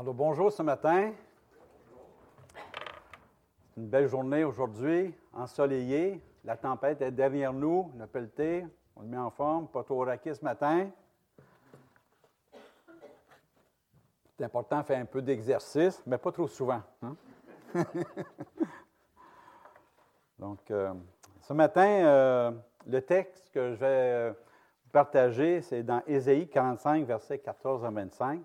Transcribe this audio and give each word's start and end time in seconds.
Alors 0.00 0.14
bonjour 0.14 0.52
ce 0.52 0.62
matin. 0.62 1.10
Une 3.76 3.88
belle 3.88 4.06
journée 4.06 4.44
aujourd'hui, 4.44 5.12
ensoleillée. 5.32 6.22
La 6.44 6.56
tempête 6.56 7.02
est 7.02 7.10
derrière 7.10 7.52
nous, 7.52 7.90
le 7.98 8.06
pelleté. 8.06 8.64
On 8.94 9.00
le 9.02 9.08
met 9.08 9.18
en 9.18 9.30
forme, 9.30 9.66
pas 9.66 9.82
trop 9.82 10.04
raqué 10.04 10.32
ce 10.34 10.44
matin. 10.44 10.88
C'est 14.36 14.44
important 14.44 14.82
de 14.82 14.84
faire 14.84 15.00
un 15.00 15.04
peu 15.04 15.20
d'exercice, 15.20 16.00
mais 16.06 16.16
pas 16.16 16.30
trop 16.30 16.46
souvent. 16.46 16.82
hein? 17.02 17.16
Donc, 20.38 20.70
euh, 20.70 20.94
ce 21.40 21.52
matin, 21.52 21.88
euh, 21.88 22.52
le 22.86 23.02
texte 23.02 23.50
que 23.50 23.70
je 23.72 23.74
vais 23.74 23.86
euh, 23.86 24.32
partager, 24.92 25.60
c'est 25.60 25.82
dans 25.82 26.04
Ésaïe 26.06 26.48
45, 26.48 27.04
versets 27.04 27.40
14 27.40 27.84
à 27.84 27.90
25. 27.90 28.44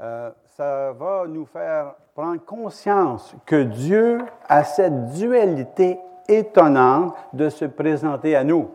Euh, 0.00 0.30
ça 0.56 0.92
va 0.92 1.26
nous 1.28 1.46
faire 1.46 1.94
prendre 2.14 2.44
conscience 2.44 3.34
que 3.46 3.62
Dieu 3.62 4.18
a 4.48 4.64
cette 4.64 5.10
dualité 5.10 5.98
étonnante 6.28 7.14
de 7.32 7.48
se 7.48 7.64
présenter 7.64 8.34
à 8.34 8.44
nous. 8.44 8.70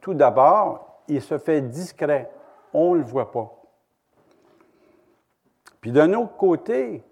Tout 0.00 0.14
d'abord, 0.14 1.02
il 1.08 1.22
se 1.22 1.38
fait 1.38 1.62
discret. 1.62 2.30
On 2.72 2.94
ne 2.94 2.98
le 2.98 3.04
voit 3.04 3.30
pas. 3.30 3.50
Puis 5.80 5.92
d'un 5.92 6.12
autre 6.14 6.36
côté, 6.36 7.02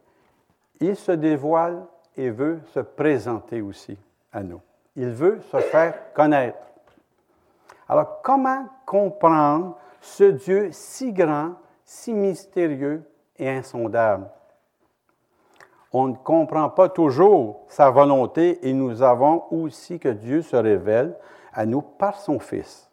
il 0.81 0.97
se 0.97 1.13
dévoile 1.13 1.83
et 2.17 2.31
veut 2.31 2.61
se 2.73 2.81
présenter 2.81 3.63
aussi 3.63 3.97
à 4.33 4.43
nous. 4.43 4.61
Il 4.97 5.11
veut 5.11 5.41
se 5.51 5.59
faire 5.59 6.13
connaître. 6.13 6.59
Alors, 7.89 8.21
comment 8.23 8.67
comprendre 8.85 9.77
ce 10.01 10.25
Dieu 10.25 10.71
si 10.73 11.13
grand, 11.13 11.53
si 11.87 12.13
mystérieux 12.13 13.03
et 13.39 13.49
insondable? 13.49 14.27
On 15.93 16.09
ne 16.09 16.17
comprend 16.17 16.69
pas 16.69 16.89
toujours 16.89 17.65
sa 17.69 17.89
volonté 17.91 18.69
et 18.69 18.73
nous 18.75 19.03
avons 19.03 19.45
aussi 19.51 19.99
que 19.99 20.09
Dieu 20.09 20.43
se 20.43 20.57
révèle 20.57 21.15
à 21.55 21.65
nous 21.65 21.81
par 21.81 22.21
son 22.21 22.39
Fils, 22.39 22.91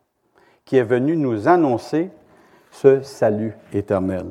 qui 0.64 0.78
est 0.78 0.84
venu 0.84 1.18
nous 1.18 1.48
annoncer 1.50 2.12
ce 2.72 3.02
salut 3.02 3.58
éternel. 3.74 4.28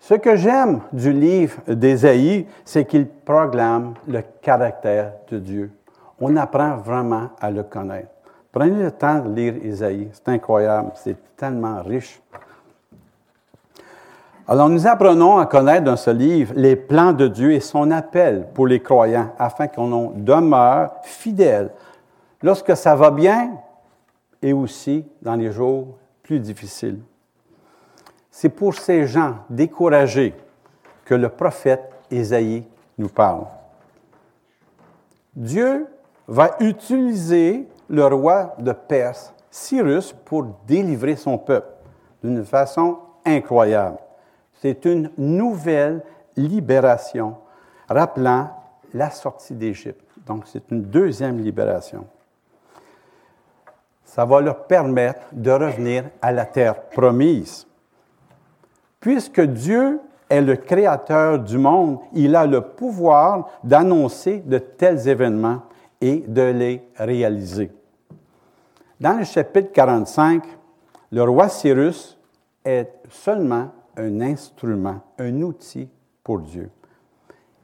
Ce 0.00 0.14
que 0.14 0.34
j'aime 0.34 0.80
du 0.92 1.12
livre 1.12 1.60
d'Ésaïe, 1.68 2.46
c'est 2.64 2.84
qu'il 2.84 3.06
proclame 3.06 3.94
le 4.08 4.22
caractère 4.42 5.12
de 5.30 5.38
Dieu. 5.38 5.70
On 6.20 6.36
apprend 6.36 6.76
vraiment 6.76 7.30
à 7.40 7.50
le 7.50 7.62
connaître. 7.62 8.10
Prenez 8.52 8.82
le 8.82 8.90
temps 8.90 9.20
de 9.20 9.32
lire 9.32 9.54
Ésaïe, 9.62 10.08
c'est 10.12 10.28
incroyable, 10.28 10.90
c'est 10.96 11.36
tellement 11.36 11.82
riche. 11.82 12.20
Alors 14.50 14.68
nous 14.68 14.88
apprenons 14.88 15.38
à 15.38 15.46
connaître 15.46 15.84
dans 15.84 15.96
ce 15.96 16.10
livre 16.10 16.54
les 16.56 16.74
plans 16.74 17.12
de 17.12 17.28
Dieu 17.28 17.52
et 17.52 17.60
son 17.60 17.92
appel 17.92 18.48
pour 18.52 18.66
les 18.66 18.80
croyants 18.80 19.32
afin 19.38 19.68
qu'on 19.68 20.10
demeure 20.16 20.90
fidèles 21.04 21.70
lorsque 22.42 22.76
ça 22.76 22.96
va 22.96 23.12
bien 23.12 23.52
et 24.42 24.52
aussi 24.52 25.06
dans 25.22 25.36
les 25.36 25.52
jours 25.52 25.96
plus 26.24 26.40
difficiles. 26.40 26.98
C'est 28.32 28.48
pour 28.48 28.74
ces 28.74 29.06
gens 29.06 29.36
découragés 29.48 30.34
que 31.04 31.14
le 31.14 31.28
prophète 31.28 31.88
Ésaïe 32.10 32.66
nous 32.98 33.08
parle. 33.08 33.44
Dieu 35.36 35.86
va 36.26 36.56
utiliser 36.58 37.68
le 37.88 38.04
roi 38.04 38.56
de 38.58 38.72
Perse, 38.72 39.32
Cyrus, 39.48 40.12
pour 40.24 40.44
délivrer 40.66 41.14
son 41.14 41.38
peuple 41.38 41.70
d'une 42.24 42.44
façon 42.44 42.98
incroyable. 43.24 43.98
C'est 44.60 44.84
une 44.84 45.10
nouvelle 45.16 46.02
libération, 46.36 47.36
rappelant 47.88 48.50
la 48.92 49.10
sortie 49.10 49.54
d'Égypte. 49.54 50.04
Donc, 50.26 50.44
c'est 50.46 50.70
une 50.70 50.82
deuxième 50.82 51.38
libération. 51.38 52.06
Ça 54.04 54.24
va 54.24 54.40
leur 54.40 54.64
permettre 54.66 55.22
de 55.32 55.50
revenir 55.50 56.04
à 56.20 56.32
la 56.32 56.44
terre 56.44 56.82
promise. 56.88 57.66
Puisque 58.98 59.40
Dieu 59.40 60.00
est 60.28 60.42
le 60.42 60.56
créateur 60.56 61.38
du 61.38 61.56
monde, 61.56 61.98
il 62.12 62.36
a 62.36 62.46
le 62.46 62.60
pouvoir 62.60 63.48
d'annoncer 63.64 64.38
de 64.44 64.58
tels 64.58 65.08
événements 65.08 65.62
et 66.00 66.18
de 66.26 66.42
les 66.42 66.82
réaliser. 66.96 67.70
Dans 69.00 69.16
le 69.16 69.24
chapitre 69.24 69.72
45, 69.72 70.42
le 71.12 71.22
roi 71.22 71.48
Cyrus 71.48 72.18
est 72.64 72.92
seulement 73.08 73.70
un 73.96 74.20
instrument, 74.20 75.00
un 75.18 75.42
outil 75.42 75.88
pour 76.22 76.40
Dieu. 76.40 76.70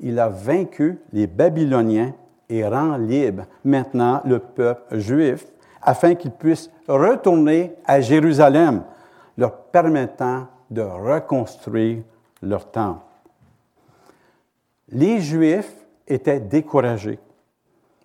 Il 0.00 0.18
a 0.18 0.28
vaincu 0.28 0.98
les 1.12 1.26
Babyloniens 1.26 2.12
et 2.48 2.66
rend 2.66 2.96
libre 2.96 3.44
maintenant 3.64 4.20
le 4.24 4.38
peuple 4.38 4.98
juif 4.98 5.46
afin 5.82 6.14
qu'il 6.14 6.32
puisse 6.32 6.70
retourner 6.88 7.74
à 7.84 8.00
Jérusalem, 8.00 8.82
leur 9.36 9.56
permettant 9.56 10.46
de 10.70 10.82
reconstruire 10.82 12.02
leur 12.42 12.70
temple. 12.70 13.00
Les 14.88 15.20
Juifs 15.20 15.72
étaient 16.06 16.40
découragés. 16.40 17.18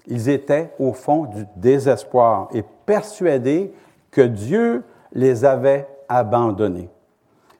Ils 0.08 0.30
étaient 0.30 0.74
au 0.80 0.94
fond 0.94 1.26
du 1.26 1.46
désespoir 1.56 2.50
et 2.53 2.64
persuadés 2.86 3.74
que 4.09 4.22
Dieu 4.22 4.84
les 5.14 5.46
avait 5.46 5.88
abandonnés 6.09 6.90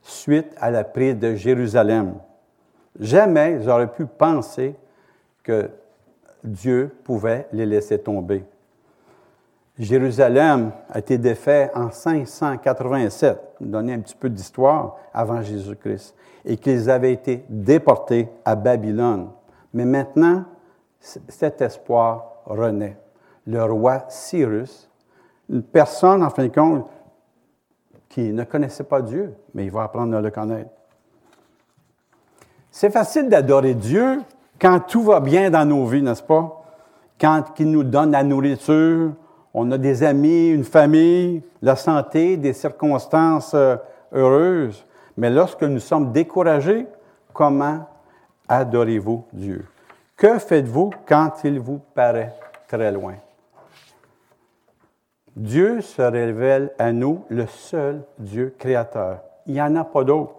suite 0.02 0.54
à 0.60 0.72
la 0.72 0.84
prise 0.84 1.18
de 1.18 1.36
Jérusalem. 1.36 2.16
Jamais 3.00 3.68
auraient 3.68 3.92
pu 3.92 4.06
penser 4.06 4.76
que 5.44 5.70
Dieu 6.44 6.96
pouvait 7.04 7.48
les 7.52 7.66
laisser 7.66 8.00
tomber. 8.00 8.44
Jérusalem 9.80 10.72
a 10.90 11.00
été 11.00 11.18
défait 11.18 11.72
en 11.74 11.90
587, 11.90 13.40
donner 13.62 13.94
un 13.94 14.00
petit 14.00 14.16
peu 14.16 14.30
d'histoire 14.30 14.98
avant 15.14 15.42
Jésus-Christ, 15.42 16.16
et 16.46 16.58
qu'ils 16.58 16.90
avaient 16.90 17.14
été 17.14 17.46
déportés 17.50 18.30
à 18.46 18.56
Babylone. 18.56 19.30
Mais 19.74 19.86
maintenant, 19.86 20.44
cet 21.00 21.62
espoir 21.62 22.42
renaît. 22.46 22.98
Le 23.48 23.64
roi 23.64 24.06
Cyrus, 24.10 24.90
une 25.50 25.64
personne, 25.64 26.24
en 26.24 26.30
fin 26.30 26.44
de 26.44 26.54
compte, 26.54 26.88
qui 28.12 28.34
ne 28.34 28.44
connaissait 28.44 28.84
pas 28.84 29.02
Dieu, 29.02 29.34
mais 29.54 29.64
il 29.64 29.72
va 29.72 29.84
apprendre 29.84 30.18
à 30.18 30.22
le 30.22 30.30
connaître. 30.30 30.70
C'est 32.70 32.92
facile 32.92 33.30
d'adorer 33.30 33.74
Dieu 33.74 34.20
quand 34.60 34.82
tout 34.82 35.02
va 35.02 35.22
bien 35.22 35.50
dans 35.50 35.66
nos 35.66 35.86
vies, 35.86 36.02
n'est-ce 36.02 36.22
pas? 36.22 36.62
Quand 37.20 37.46
il 37.58 37.72
nous 37.72 37.84
donne 37.84 38.12
la 38.12 38.24
nourriture, 38.24 39.14
on 39.54 39.72
a 39.72 39.78
des 39.78 40.04
amis, 40.04 40.50
une 40.50 40.66
famille, 40.66 41.42
la 41.62 41.78
santé, 41.78 42.36
des 42.36 42.54
circonstances 42.54 43.54
euh, 43.54 43.78
heureuses. 44.14 44.86
Mais 45.16 45.30
lorsque 45.30 45.64
nous 45.64 45.80
sommes 45.80 46.12
découragés, 46.12 46.88
comment 47.34 47.88
adorez-vous 48.48 49.24
Dieu? 49.32 49.66
Que 50.18 50.38
faites-vous 50.38 50.92
quand 51.08 51.32
il 51.46 51.60
vous 51.60 51.80
paraît 51.94 52.34
très 52.68 52.92
loin? 52.92 53.16
Dieu 55.36 55.82
se 55.82 56.02
révèle 56.02 56.72
à 56.78 56.92
nous 56.92 57.24
le 57.30 57.46
seul 57.48 58.04
Dieu 58.20 58.54
créateur. 58.58 59.20
Il 59.46 59.54
n'y 59.54 59.62
en 59.62 59.76
a 59.76 59.84
pas 59.86 60.04
d'autre. 60.04 60.36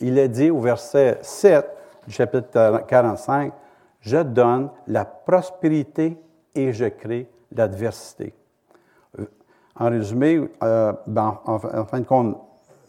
Il 0.00 0.18
est 0.18 0.28
dit 0.28 0.50
au 0.50 0.60
verset 0.60 1.18
7 1.22 1.66
du 2.06 2.12
chapitre 2.12 2.84
45, 2.86 3.52
Je 4.00 4.18
donne 4.18 4.70
la 4.86 5.04
prospérité 5.04 6.18
et 6.54 6.72
je 6.72 6.86
crée 6.86 7.28
l'adversité. 7.52 8.34
En 9.76 9.88
résumé, 9.88 10.48
euh, 10.62 10.92
ben, 11.06 11.40
en, 11.44 11.58
fin 11.58 12.00
de 12.00 12.04
compte, 12.04 12.36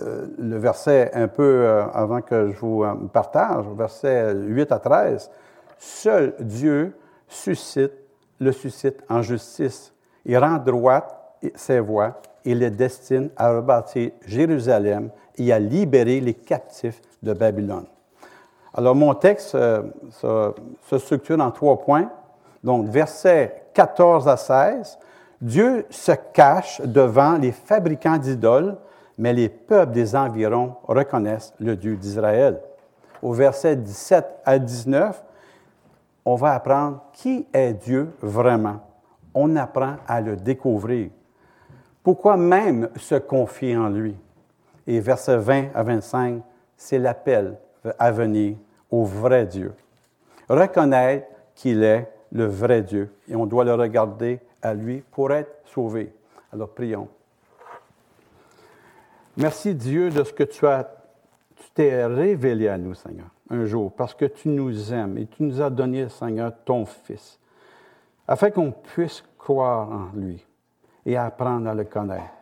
euh, 0.02 0.28
le 0.38 0.58
verset 0.58 1.12
un 1.14 1.28
peu 1.28 1.44
euh, 1.44 1.86
avant 1.94 2.22
que 2.22 2.52
je 2.52 2.60
vous 2.60 2.84
euh, 2.84 2.96
partage, 3.12 3.66
verset 3.76 4.34
8 4.34 4.72
à 4.72 4.80
13, 4.80 5.32
Seul 5.78 6.36
Dieu 6.40 6.96
suscite, 7.28 7.94
le 8.40 8.52
suscite 8.52 9.04
en 9.10 9.22
justice. 9.22 9.94
Il 10.26 10.38
rend 10.38 10.58
droite 10.58 11.21
ses 11.56 11.80
voies 11.80 12.22
et 12.46 12.56
les 12.56 12.70
destine 12.70 13.30
à 13.38 13.54
rebâtir 13.54 14.12
Jérusalem 14.26 15.10
et 15.38 15.52
à 15.52 15.60
libérer 15.60 16.20
les 16.20 16.34
captifs 16.34 17.02
de 17.22 17.34
Babylone. 17.34 17.86
Alors, 18.74 18.96
mon 18.96 19.14
texte 19.14 19.56
euh, 19.56 19.84
se, 20.12 20.54
se 20.88 20.98
structure 20.98 21.40
en 21.40 21.52
trois 21.52 21.80
points. 21.80 22.10
Donc, 22.64 22.88
versets 22.88 23.64
14 23.74 24.28
à 24.28 24.38
16, 24.38 24.98
Dieu 25.42 25.86
se 25.90 26.12
cache 26.34 26.82
devant 26.82 27.38
les 27.38 27.52
fabricants 27.52 28.18
d'idoles, 28.18 28.78
mais 29.18 29.34
les 29.34 29.50
peuples 29.50 29.92
des 29.92 30.16
environs 30.16 30.76
reconnaissent 30.84 31.54
le 31.60 31.76
Dieu 31.76 31.96
d'Israël. 31.96 32.60
Au 33.22 33.34
verset 33.34 33.76
17 33.76 34.26
à 34.46 34.58
19, 34.58 35.24
on 36.26 36.36
va 36.36 36.54
apprendre 36.54 37.02
qui 37.14 37.46
est 37.54 37.74
Dieu 37.74 38.14
vraiment. 38.22 38.80
On 39.34 39.56
apprend 39.56 39.96
à 40.08 40.22
le 40.22 40.36
découvrir. 40.36 41.10
Pourquoi 42.04 42.36
même 42.36 42.90
se 42.96 43.16
confier 43.16 43.78
en 43.78 43.90
lui? 43.90 44.16
Et 44.88 45.00
verset 45.00 45.38
20 45.38 45.70
à 45.76 45.84
25, 45.84 46.42
c'est 46.76 46.98
l'appel 46.98 47.58
à 48.00 48.12
venir 48.12 48.58
au 48.90 49.04
vrai 49.04 49.46
Dieu. 49.46 49.74
Reconnaître 50.50 51.28
qu'il 51.54 51.84
est 51.84 52.12
le 52.32 52.46
vrai 52.46 52.82
Dieu 52.82 53.14
et 53.28 53.36
on 53.36 53.46
doit 53.46 53.64
le 53.64 53.76
regarder 53.76 54.40
à 54.62 54.74
lui 54.74 55.04
pour 55.12 55.32
être 55.32 55.52
sauvé. 55.66 56.14
Alors 56.52 56.70
prions. 56.70 57.08
Merci 59.38 59.76
Dieu 59.76 60.10
de 60.10 60.24
ce 60.24 60.34
que 60.34 60.44
tu 60.44 60.66
as, 60.68 60.90
tu 61.56 61.70
t'es 61.74 62.06
révélé 62.06 62.68
à 62.68 62.78
nous, 62.78 62.96
Seigneur, 62.96 63.28
un 63.50 63.66
jour, 63.66 63.92
parce 63.94 64.14
que 64.14 64.26
tu 64.26 64.50
nous 64.50 64.92
aimes 64.92 65.18
et 65.18 65.28
tu 65.28 65.44
nous 65.44 65.62
as 65.62 65.70
donné, 65.70 66.10
Seigneur, 66.10 66.52
ton 66.66 66.86
Fils, 66.86 67.40
afin 68.28 68.50
qu'on 68.50 68.72
puisse 68.72 69.24
croire 69.38 69.90
en 69.90 70.10
lui 70.18 70.46
et 71.06 71.18
apprendre 71.18 71.70
à 71.70 71.74
le 71.74 71.84
connaître. 71.84 72.34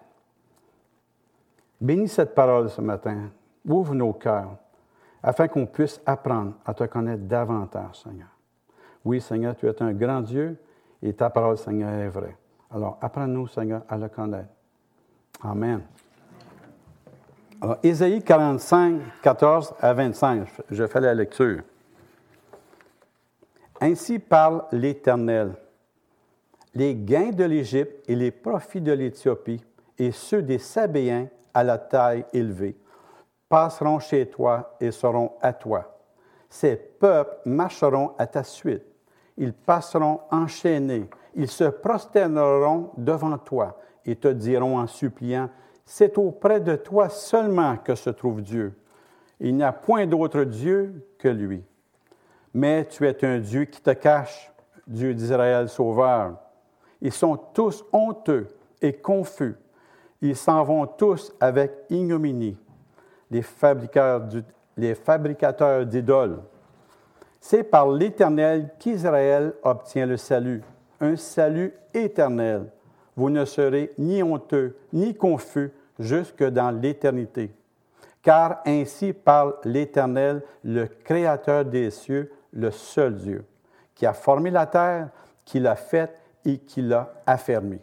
Bénis 1.79 2.09
cette 2.09 2.35
parole 2.35 2.69
ce 2.69 2.81
matin. 2.81 3.29
Ouvre 3.65 3.93
nos 3.93 4.13
cœurs 4.13 4.57
afin 5.21 5.47
qu'on 5.47 5.65
puisse 5.65 6.01
apprendre 6.05 6.53
à 6.65 6.73
te 6.73 6.83
connaître 6.85 7.23
davantage, 7.23 8.01
Seigneur. 8.03 8.29
Oui, 9.03 9.21
Seigneur, 9.21 9.55
tu 9.55 9.67
es 9.67 9.81
un 9.81 9.93
grand 9.93 10.21
Dieu 10.21 10.57
et 11.01 11.13
ta 11.13 11.29
parole, 11.29 11.57
Seigneur, 11.57 11.89
est 11.89 12.09
vraie. 12.09 12.35
Alors, 12.71 12.97
apprends-nous, 13.01 13.47
Seigneur, 13.47 13.83
à 13.87 13.97
le 13.97 14.09
connaître. 14.09 14.49
Amen. 15.41 15.81
Alors, 17.61 17.77
Ésaïe 17.83 18.21
45, 18.21 19.01
14 19.21 19.73
à 19.81 19.93
25, 19.93 20.47
je 20.69 20.87
fais 20.87 21.01
la 21.01 21.13
lecture. 21.13 21.61
Ainsi 23.81 24.19
parle 24.19 24.63
l'Éternel. 24.71 25.55
Les 26.75 26.95
gains 26.95 27.31
de 27.31 27.43
l'Égypte 27.43 28.03
et 28.07 28.15
les 28.15 28.31
profits 28.31 28.81
de 28.81 28.91
l'Éthiopie 28.91 29.63
et 29.97 30.11
ceux 30.11 30.41
des 30.41 30.59
Sabéens 30.59 31.27
à 31.53 31.63
la 31.63 31.77
taille 31.77 32.25
élevée 32.31 32.77
passeront 33.47 33.99
chez 33.99 34.27
toi 34.27 34.75
et 34.79 34.91
seront 34.91 35.33
à 35.41 35.51
toi. 35.53 35.99
Ces 36.49 36.75
peuples 36.75 37.37
marcheront 37.45 38.13
à 38.17 38.27
ta 38.27 38.43
suite. 38.43 38.83
Ils 39.37 39.53
passeront 39.53 40.21
enchaînés. 40.31 41.09
Ils 41.35 41.49
se 41.49 41.65
prosterneront 41.65 42.91
devant 42.97 43.37
toi 43.37 43.79
et 44.05 44.15
te 44.15 44.27
diront 44.27 44.77
en 44.77 44.87
suppliant, 44.87 45.49
C'est 45.85 46.17
auprès 46.17 46.59
de 46.59 46.75
toi 46.75 47.09
seulement 47.09 47.77
que 47.77 47.95
se 47.95 48.09
trouve 48.09 48.41
Dieu. 48.41 48.77
Il 49.39 49.55
n'y 49.55 49.63
a 49.63 49.71
point 49.71 50.05
d'autre 50.05 50.43
Dieu 50.43 51.07
que 51.17 51.29
lui. 51.29 51.63
Mais 52.53 52.85
tu 52.85 53.07
es 53.07 53.25
un 53.25 53.39
Dieu 53.39 53.65
qui 53.65 53.81
te 53.81 53.91
cache, 53.91 54.51
Dieu 54.87 55.13
d'Israël 55.13 55.69
sauveur. 55.69 56.37
Ils 57.01 57.11
sont 57.11 57.37
tous 57.53 57.83
honteux 57.91 58.47
et 58.81 58.93
confus. 58.93 59.55
Ils 60.21 60.35
s'en 60.35 60.63
vont 60.63 60.85
tous 60.85 61.33
avec 61.39 61.71
ignominie 61.89 62.57
les 63.29 63.41
fabricateurs, 63.41 64.25
d'idoles. 65.85 66.39
C'est 67.39 67.63
par 67.63 67.89
l'Éternel 67.89 68.69
qu'Israël 68.79 69.53
obtient 69.63 70.05
le 70.05 70.17
salut, 70.17 70.61
un 70.99 71.15
salut 71.15 71.73
éternel. 71.93 72.65
Vous 73.15 73.29
ne 73.29 73.45
serez 73.45 73.91
ni 73.97 74.23
honteux, 74.23 74.75
ni 74.91 75.15
confus 75.15 75.71
jusque 75.99 76.43
dans 76.43 76.71
l'éternité. 76.71 77.53
Car 78.21 78.61
ainsi 78.65 79.13
parle 79.13 79.55
l'Éternel, 79.63 80.41
le 80.63 80.87
Créateur 80.87 81.63
des 81.63 81.91
cieux, 81.91 82.31
le 82.51 82.71
seul 82.71 83.15
Dieu, 83.15 83.45
qui 83.95 84.05
a 84.05 84.13
formé 84.13 84.51
la 84.51 84.65
terre, 84.65 85.09
qui 85.45 85.59
l'a 85.59 85.75
faite 85.75 86.19
et 86.45 86.57
qui 86.59 86.81
l'a 86.81 87.13
affermie, 87.25 87.81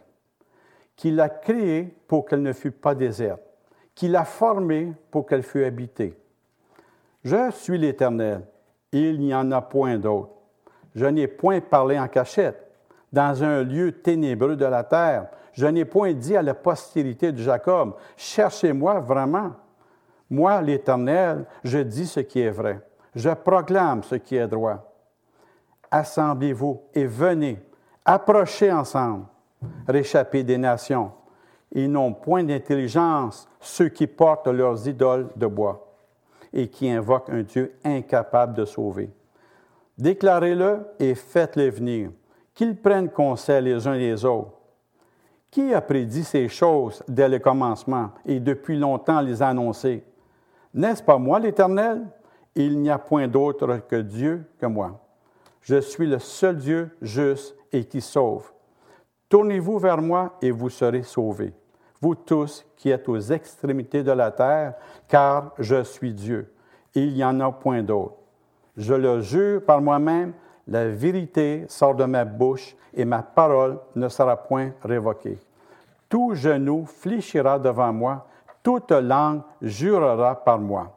qui 0.95 1.11
l'a 1.11 1.29
créée 1.29 1.95
pour 2.07 2.25
qu'elle 2.25 2.41
ne 2.41 2.53
fût 2.53 2.71
pas 2.71 2.95
déserte 2.95 3.41
qui 3.97 4.07
l'a 4.07 4.25
formée 4.25 4.93
pour 5.09 5.25
qu'elle 5.25 5.41
fût 5.41 5.65
habitée. 5.65 6.15
Je 7.23 7.49
suis 7.49 7.79
l'Éternel, 7.79 8.45
il 8.91 9.19
n'y 9.19 9.33
en 9.33 9.51
a 9.51 9.59
point 9.59 9.97
d'autre. 9.97 10.29
Je 10.93 11.07
n'ai 11.07 11.27
point 11.27 11.59
parlé 11.61 11.97
en 11.97 12.07
cachette, 12.07 12.63
dans 13.11 13.43
un 13.43 13.63
lieu 13.63 13.91
ténébreux 13.91 14.55
de 14.55 14.65
la 14.65 14.83
terre. 14.83 15.29
Je 15.51 15.65
n'ai 15.65 15.83
point 15.83 16.13
dit 16.13 16.37
à 16.37 16.43
la 16.43 16.53
postérité 16.53 17.31
de 17.31 17.39
Jacob, 17.39 17.95
cherchez-moi 18.15 18.99
vraiment. 18.99 19.53
Moi, 20.29 20.61
l'Éternel, 20.61 21.45
je 21.63 21.79
dis 21.79 22.05
ce 22.05 22.19
qui 22.19 22.41
est 22.41 22.51
vrai. 22.51 22.79
Je 23.15 23.31
proclame 23.31 24.03
ce 24.03 24.13
qui 24.13 24.35
est 24.35 24.47
droit. 24.47 24.93
Assemblez-vous 25.89 26.83
et 26.93 27.07
venez, 27.07 27.57
approchez 28.07 28.71
ensemble, 28.71 29.25
réchappez 29.87 30.43
des 30.43 30.57
nations. 30.57 31.11
Ils 31.73 31.91
n'ont 31.91 32.13
point 32.13 32.43
d'intelligence, 32.43 33.47
ceux 33.59 33.89
qui 33.89 34.07
portent 34.07 34.47
leurs 34.47 34.87
idoles 34.87 35.27
de 35.35 35.45
bois 35.45 35.93
et 36.53 36.69
qui 36.69 36.89
invoquent 36.89 37.29
un 37.29 37.43
Dieu 37.43 37.75
incapable 37.83 38.53
de 38.53 38.63
sauver. 38.63 39.11
Déclarez-le 39.97 40.87
et 40.99 41.13
faites-le 41.13 41.69
venir, 41.69 42.11
qu'ils 42.53 42.77
prennent 42.77 43.09
conseil 43.09 43.63
les 43.63 43.85
uns 43.85 43.95
les 43.95 44.23
autres. 44.23 44.53
Qui 45.51 45.73
a 45.73 45.81
prédit 45.81 46.23
ces 46.23 46.47
choses 46.47 47.03
dès 47.07 47.27
le 47.27 47.39
commencement 47.39 48.11
et 48.25 48.39
depuis 48.39 48.77
longtemps 48.77 49.21
les 49.21 49.41
a 49.41 49.49
annoncées? 49.49 50.05
N'est-ce 50.73 51.03
pas 51.03 51.17
moi 51.17 51.39
l'Éternel? 51.39 52.05
Il 52.55 52.79
n'y 52.79 52.89
a 52.89 52.97
point 52.97 53.27
d'autre 53.27 53.81
que 53.87 53.97
Dieu 53.97 54.45
que 54.59 54.65
moi. 54.65 54.99
Je 55.61 55.81
suis 55.81 56.07
le 56.07 56.19
seul 56.19 56.57
Dieu 56.57 56.95
juste 57.01 57.56
et 57.71 57.85
qui 57.85 58.01
sauve. 58.01 58.51
Tournez-vous 59.29 59.77
vers 59.77 60.01
moi 60.01 60.37
et 60.41 60.51
vous 60.51 60.69
serez 60.69 61.03
sauvés, 61.03 61.53
vous 62.01 62.15
tous 62.15 62.65
qui 62.77 62.89
êtes 62.89 63.09
aux 63.09 63.19
extrémités 63.19 64.03
de 64.03 64.11
la 64.11 64.31
terre, 64.31 64.75
car 65.07 65.53
je 65.59 65.83
suis 65.83 66.13
Dieu. 66.13 66.53
Il 66.95 67.13
n'y 67.13 67.23
en 67.23 67.39
a 67.41 67.51
point 67.51 67.83
d'autre. 67.83 68.15
Je 68.77 68.93
le 68.93 69.21
jure 69.21 69.63
par 69.65 69.81
moi-même, 69.81 70.33
la 70.67 70.87
vérité 70.87 71.65
sort 71.67 71.95
de 71.95 72.05
ma 72.05 72.23
bouche 72.23 72.75
et 72.93 73.05
ma 73.05 73.21
parole 73.21 73.79
ne 73.95 74.07
sera 74.07 74.37
point 74.37 74.71
révoquée. 74.81 75.37
Tout 76.07 76.35
genou 76.35 76.85
fléchira 76.85 77.59
devant 77.59 77.91
moi, 77.91 78.27
toute 78.63 78.91
langue 78.91 79.41
jurera 79.61 80.35
par 80.35 80.59
moi. 80.59 80.93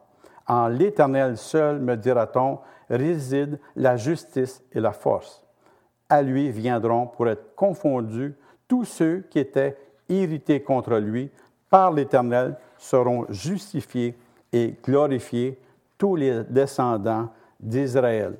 En 0.47 0.67
l'Éternel 0.67 1.37
seul, 1.37 1.79
me 1.79 1.95
dira-t-on, 1.95 2.59
réside 2.89 3.59
la 3.75 3.97
justice 3.97 4.63
et 4.71 4.79
la 4.79 4.91
force 4.91 5.43
à 6.11 6.21
lui 6.21 6.51
viendront 6.51 7.07
pour 7.07 7.29
être 7.29 7.55
confondus 7.55 8.35
tous 8.67 8.83
ceux 8.83 9.23
qui 9.29 9.39
étaient 9.39 9.77
irrités 10.09 10.61
contre 10.61 10.97
lui 10.97 11.31
par 11.69 11.93
l'Éternel 11.93 12.57
seront 12.77 13.25
justifiés 13.29 14.17
et 14.51 14.75
glorifiés 14.83 15.57
tous 15.97 16.17
les 16.17 16.43
descendants 16.43 17.29
d'Israël. 17.57 18.37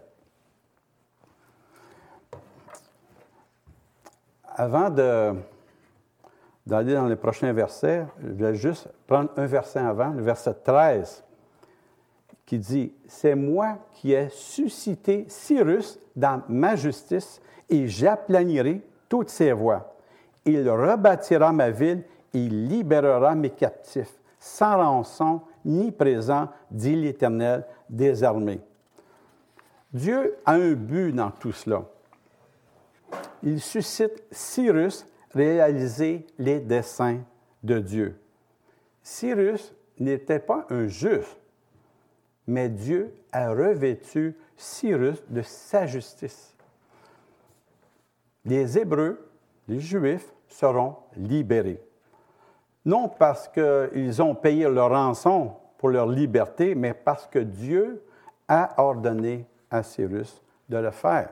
Avant 4.53 4.89
d'aller 4.89 5.33
dans 6.93 7.07
les 7.07 7.15
prochains 7.15 7.53
versets, 7.53 8.05
je 8.21 8.33
vais 8.33 8.55
juste 8.55 8.89
prendre 9.07 9.29
un 9.37 9.45
verset 9.45 9.79
avant, 9.79 10.09
le 10.09 10.21
verset 10.21 10.55
13, 10.55 11.23
qui 12.51 12.59
dit, 12.59 12.91
C'est 13.07 13.33
moi 13.33 13.77
qui 13.93 14.11
ai 14.11 14.27
suscité 14.27 15.23
Cyrus 15.29 15.97
dans 16.17 16.43
ma 16.49 16.75
justice 16.75 17.39
et 17.69 17.87
j'aplanirai 17.87 18.81
toutes 19.07 19.29
ses 19.29 19.53
voies. 19.53 19.95
Il 20.43 20.69
rebâtira 20.69 21.53
ma 21.53 21.69
ville 21.69 22.03
il 22.33 22.67
libérera 22.67 23.35
mes 23.35 23.51
captifs, 23.51 24.19
sans 24.37 24.75
rançon 24.75 25.41
ni 25.63 25.93
présent, 25.93 26.49
dit 26.69 26.97
l'Éternel 26.97 27.65
des 27.89 28.21
armées. 28.21 28.59
Dieu 29.93 30.35
a 30.45 30.55
un 30.55 30.73
but 30.73 31.13
dans 31.13 31.31
tout 31.31 31.53
cela. 31.53 31.83
Il 33.43 33.61
suscite 33.61 34.23
Cyrus 34.29 35.05
réaliser 35.33 36.27
les 36.37 36.59
desseins 36.59 37.21
de 37.63 37.79
Dieu. 37.79 38.19
Cyrus 39.01 39.73
n'était 39.97 40.39
pas 40.39 40.65
un 40.69 40.87
juste, 40.87 41.40
mais 42.51 42.69
Dieu 42.69 43.13
a 43.31 43.49
revêtu 43.49 44.35
Cyrus 44.57 45.23
de 45.29 45.41
sa 45.41 45.87
justice 45.87 46.51
les 48.45 48.77
Hébreux, 48.77 49.29
les 49.67 49.79
Juifs, 49.79 50.33
seront 50.47 50.95
libérés. 51.15 51.81
Non 52.85 53.07
parce 53.07 53.47
qu'ils 53.47 54.21
ont 54.21 54.35
payé 54.35 54.67
leur 54.67 54.89
rançon 54.89 55.53
pour 55.77 55.89
leur 55.89 56.07
liberté, 56.07 56.75
mais 56.75 56.93
parce 56.93 57.27
que 57.27 57.39
Dieu 57.39 58.03
a 58.47 58.81
ordonné 58.81 59.47
à 59.69 59.83
Cyrus 59.83 60.41
de 60.67 60.77
le 60.77 60.91
faire. 60.91 61.29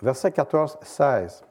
Verset 0.00 0.32
14, 0.32 0.78
16. 0.82 1.44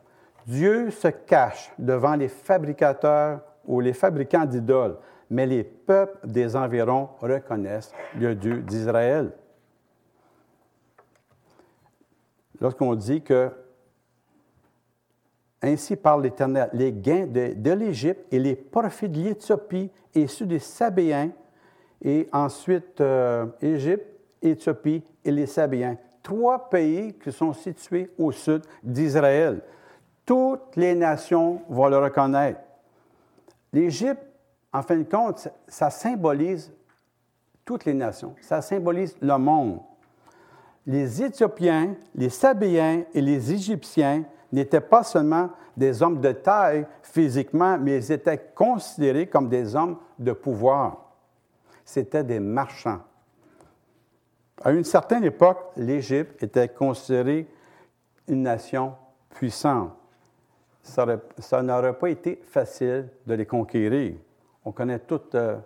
Dieu 0.45 0.91
se 0.91 1.07
cache 1.07 1.71
devant 1.77 2.15
les 2.15 2.27
fabricateurs 2.27 3.41
ou 3.65 3.79
les 3.79 3.93
fabricants 3.93 4.45
d'idoles, 4.45 4.97
mais 5.31 5.45
les 5.45 5.63
peuples 5.63 6.27
des 6.27 6.55
environs 6.55 7.09
reconnaissent 7.19 7.93
le 8.19 8.35
Dieu 8.35 8.57
d'Israël. 8.61 9.31
Lorsqu'on 12.59 12.93
dit 12.95 13.23
que 13.23 13.49
ainsi 15.61 15.95
parle 15.95 16.23
l'Éternel, 16.23 16.69
les 16.73 16.91
gains 16.91 17.27
de, 17.27 17.71
l'Égypte 17.71 18.25
et 18.31 18.39
les 18.39 18.55
profits 18.55 19.07
de 19.07 19.21
l'Éthiopie 19.21 19.89
et 20.13 20.27
ceux 20.27 20.45
des 20.45 20.59
Sabéens 20.59 21.29
et 22.01 22.27
ensuite 22.33 22.99
euh, 22.99 23.45
Égypte, 23.61 24.05
Éthiopie 24.41 25.03
et 25.23 25.31
les 25.31 25.45
Sabiens. 25.45 25.97
Trois 26.23 26.69
pays 26.69 27.13
qui 27.13 27.31
sont 27.31 27.53
situés 27.53 28.09
au 28.17 28.31
sud 28.31 28.63
d'Israël. 28.83 29.61
Toutes 30.25 30.75
les 30.75 30.93
nations 30.93 31.61
vont 31.69 31.87
le 31.87 31.99
reconnaître. 31.99 32.59
L'Égypte, 33.71 34.30
en 34.73 34.81
fin 34.81 34.97
de 34.97 35.03
compte, 35.03 35.47
ça 35.67 35.89
symbolise 35.89 36.71
toutes 37.65 37.85
les 37.85 37.93
nations. 37.93 38.35
Ça 38.41 38.61
symbolise 38.61 39.15
le 39.21 39.37
monde. 39.37 39.79
Les 40.85 41.21
Éthiopiens, 41.21 41.95
les 42.15 42.29
Sabéens 42.29 43.03
et 43.13 43.21
les 43.21 43.51
Égyptiens 43.51 44.23
n'étaient 44.51 44.81
pas 44.81 45.03
seulement 45.03 45.49
des 45.77 46.01
hommes 46.01 46.19
de 46.19 46.31
taille 46.31 46.85
physiquement, 47.03 47.77
mais 47.77 47.97
ils 47.97 48.11
étaient 48.11 48.51
considérés 48.55 49.27
comme 49.27 49.47
des 49.47 49.75
hommes 49.75 49.97
de 50.17 50.31
pouvoir. 50.31 51.11
C'étaient 51.85 52.23
des 52.23 52.39
marchands. 52.39 53.01
À 54.63 54.71
une 54.71 54.83
certaine 54.83 55.23
époque, 55.23 55.59
l'Égypte 55.75 56.43
était 56.43 56.67
considérée 56.67 57.47
une 58.27 58.43
nation 58.43 58.93
puissante. 59.29 59.91
Ça, 60.83 61.61
n'aurait 61.61 61.97
pas 61.97 62.09
été 62.09 62.41
facile 62.43 63.09
de 63.25 63.33
les 63.33 63.45
conquérir. 63.45 64.15
On 64.63 64.71
connaît 64.71 64.99
toute 64.99 65.35
euh, 65.35 65.57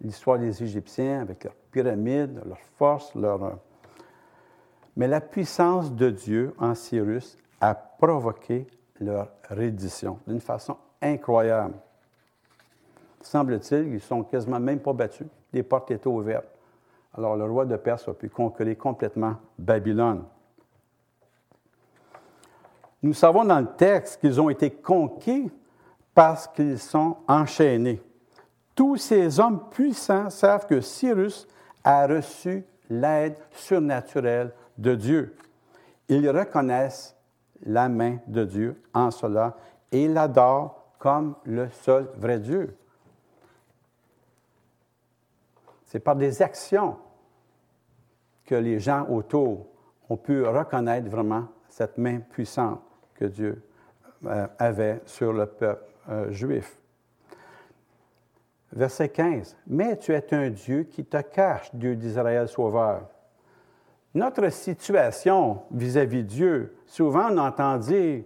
l'histoire 0.00 0.38
des 0.38 0.62
Égyptiens 0.62 1.22
avec 1.22 1.44
leurs 1.44 1.54
pyramides, 1.70 2.40
leurs 2.46 2.60
forces, 2.78 3.14
leur... 3.14 3.44
Euh, 3.44 3.50
mais 4.96 5.08
la 5.08 5.20
puissance 5.20 5.92
de 5.92 6.10
Dieu 6.10 6.54
en 6.58 6.74
Cyrus 6.74 7.36
a 7.60 7.74
provoqué 7.74 8.66
leur 9.00 9.28
reddition 9.50 10.18
d'une 10.26 10.40
façon 10.40 10.76
incroyable. 11.02 11.74
Semble-t-il, 13.20 13.92
ils 13.92 14.00
sont 14.00 14.22
quasiment 14.22 14.60
même 14.60 14.80
pas 14.80 14.92
battus. 14.92 15.26
Les 15.52 15.62
portes 15.62 15.90
étaient 15.90 16.06
ouvertes. 16.06 16.48
Alors 17.16 17.36
le 17.36 17.44
roi 17.44 17.64
de 17.64 17.76
Perse 17.76 18.08
a 18.08 18.14
pu 18.14 18.28
conquérir 18.28 18.78
complètement 18.78 19.36
Babylone. 19.58 20.24
Nous 23.02 23.14
savons 23.14 23.44
dans 23.44 23.60
le 23.60 23.74
texte 23.76 24.20
qu'ils 24.20 24.40
ont 24.40 24.50
été 24.50 24.70
conquis 24.70 25.50
parce 26.14 26.46
qu'ils 26.48 26.78
sont 26.78 27.16
enchaînés. 27.28 28.02
Tous 28.76 28.98
ces 28.98 29.40
hommes 29.40 29.70
puissants 29.70 30.28
savent 30.28 30.66
que 30.66 30.82
Cyrus 30.82 31.48
a 31.82 32.06
reçu 32.06 32.62
l'aide 32.90 33.36
surnaturelle 33.50 34.52
de 34.76 34.94
Dieu. 34.94 35.34
Ils 36.08 36.28
reconnaissent 36.28 37.16
la 37.64 37.88
main 37.88 38.18
de 38.26 38.44
Dieu 38.44 38.82
en 38.92 39.10
cela 39.10 39.56
et 39.90 40.06
l'adorent 40.06 40.92
comme 40.98 41.34
le 41.44 41.70
seul 41.70 42.08
vrai 42.18 42.38
Dieu. 42.38 42.76
C'est 45.86 46.00
par 46.00 46.16
des 46.16 46.42
actions 46.42 46.98
que 48.44 48.56
les 48.56 48.78
gens 48.78 49.06
autour 49.08 49.66
ont 50.10 50.16
pu 50.18 50.44
reconnaître 50.44 51.08
vraiment 51.08 51.48
cette 51.68 51.96
main 51.96 52.18
puissante 52.18 52.82
que 53.14 53.24
Dieu 53.24 53.62
euh, 54.26 54.46
avait 54.58 55.00
sur 55.06 55.32
le 55.32 55.46
peuple 55.46 55.82
euh, 56.10 56.30
juif. 56.30 56.78
Verset 58.72 59.08
15. 59.08 59.56
Mais 59.66 59.96
tu 59.96 60.12
es 60.12 60.34
un 60.34 60.50
Dieu 60.50 60.84
qui 60.84 61.04
te 61.04 61.20
cache, 61.20 61.74
Dieu 61.74 61.96
d'Israël 61.96 62.48
sauveur. 62.48 63.02
Notre 64.14 64.48
situation 64.50 65.62
vis-à-vis 65.70 66.22
de 66.22 66.28
Dieu, 66.28 66.76
souvent 66.86 67.30
on 67.30 67.38
entend 67.38 67.76
dire 67.76 68.24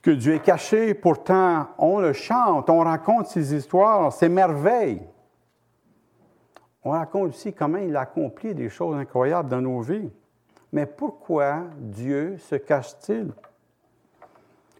que 0.00 0.10
Dieu 0.10 0.34
est 0.34 0.42
caché, 0.42 0.94
pourtant 0.94 1.68
on 1.76 1.98
le 2.00 2.12
chante, 2.12 2.70
on 2.70 2.80
raconte 2.80 3.26
ses 3.26 3.54
histoires, 3.54 4.12
ses 4.12 4.28
merveilles. 4.28 5.02
On 6.82 6.92
raconte 6.92 7.30
aussi 7.30 7.52
comment 7.52 7.78
il 7.78 7.94
a 7.96 8.00
accompli 8.00 8.54
des 8.54 8.70
choses 8.70 8.96
incroyables 8.96 9.48
dans 9.48 9.60
nos 9.60 9.80
vies. 9.80 10.10
Mais 10.72 10.86
pourquoi 10.86 11.64
Dieu 11.76 12.38
se 12.38 12.54
cache-t-il? 12.54 13.32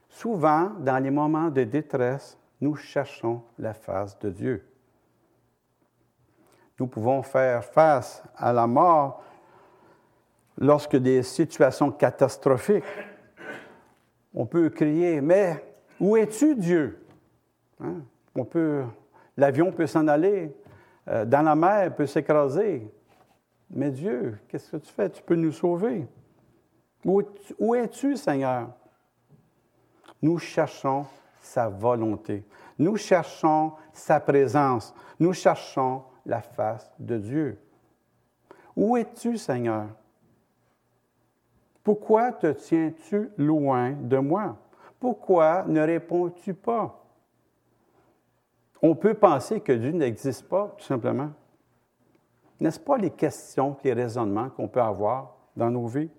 Souvent, 0.09 0.71
dans 0.79 1.03
les 1.03 1.11
moments 1.11 1.49
de 1.49 1.65
détresse, 1.65 2.39
nous 2.61 2.75
cherchons 2.77 3.43
la 3.59 3.75
face 3.75 4.19
de 4.19 4.31
Dieu. 4.31 4.65
Nous 6.79 6.87
pouvons 6.87 7.23
faire 7.23 7.65
face 7.65 8.23
à 8.37 8.53
la 8.53 8.67
mort 8.67 9.23
lorsque 10.57 10.97
des 10.97 11.23
situations 11.23 11.91
catastrophiques. 11.91 12.85
On 14.35 14.47
peut 14.47 14.71
crier, 14.71 15.21
mais 15.21 15.65
où 15.99 16.17
es-tu, 16.17 16.55
Dieu? 16.55 17.05
Hein? 17.81 18.03
On 18.35 18.45
peut, 18.45 18.85
l'avion 19.37 19.73
peut 19.73 19.87
s'en 19.87 20.07
aller, 20.07 20.55
euh, 21.09 21.25
dans 21.25 21.43
la 21.43 21.55
mer 21.55 21.95
peut 21.95 22.07
s'écraser. 22.07 22.89
Mais 23.71 23.91
Dieu, 23.91 24.39
qu'est-ce 24.49 24.71
que 24.73 24.77
tu 24.79 24.93
fais? 24.93 25.11
Tu 25.11 25.23
peux 25.23 25.35
nous 25.35 25.53
sauver. 25.53 26.07
Où, 27.05 27.75
es-tu, 27.75 28.17
Seigneur? 28.17 28.71
Nous 30.21 30.39
cherchons 30.39 31.07
sa 31.49 31.69
volonté. 31.69 32.45
Nous 32.79 32.97
cherchons 32.97 33.73
sa 33.93 34.21
présence. 34.21 34.95
Nous 35.19 35.33
cherchons 35.33 36.03
la 36.27 36.43
face 36.43 36.93
de 36.99 37.17
Dieu. 37.17 37.59
Où 38.77 38.97
es-tu, 38.97 39.39
Seigneur? 39.39 39.87
Pourquoi 41.83 42.33
te 42.33 42.53
tiens-tu 42.53 43.31
loin 43.39 43.93
de 43.93 44.19
moi? 44.19 44.57
Pourquoi 45.01 45.65
ne 45.67 45.81
réponds-tu 45.81 46.53
pas? 46.53 47.03
On 48.83 48.95
peut 48.95 49.15
penser 49.15 49.61
que 49.61 49.73
Dieu 49.73 49.93
n'existe 49.93 50.49
pas, 50.49 50.75
tout 50.77 50.85
simplement. 50.85 51.31
N'est-ce 52.61 52.79
pas 52.79 52.99
les 52.99 53.11
questions, 53.11 53.77
les 53.83 53.95
raisonnements 53.95 54.51
qu'on 54.51 54.69
peut 54.69 54.83
avoir 54.83 55.35
dans 55.57 55.71
nos 55.71 55.87
vies? 55.87 56.11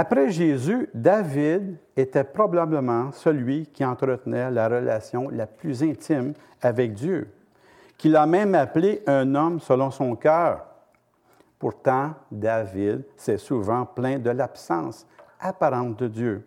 Après 0.00 0.30
Jésus, 0.30 0.88
David 0.94 1.76
était 1.96 2.22
probablement 2.22 3.10
celui 3.10 3.66
qui 3.66 3.84
entretenait 3.84 4.48
la 4.48 4.68
relation 4.68 5.28
la 5.28 5.48
plus 5.48 5.82
intime 5.82 6.34
avec 6.62 6.94
Dieu, 6.94 7.28
qu'il 7.96 8.14
a 8.14 8.24
même 8.24 8.54
appelé 8.54 9.02
un 9.08 9.34
homme 9.34 9.58
selon 9.58 9.90
son 9.90 10.14
cœur. 10.14 10.64
Pourtant, 11.58 12.12
David 12.30 13.02
s'est 13.16 13.38
souvent 13.38 13.84
plaint 13.86 14.22
de 14.22 14.30
l'absence 14.30 15.04
apparente 15.40 15.98
de 15.98 16.06
Dieu. 16.06 16.46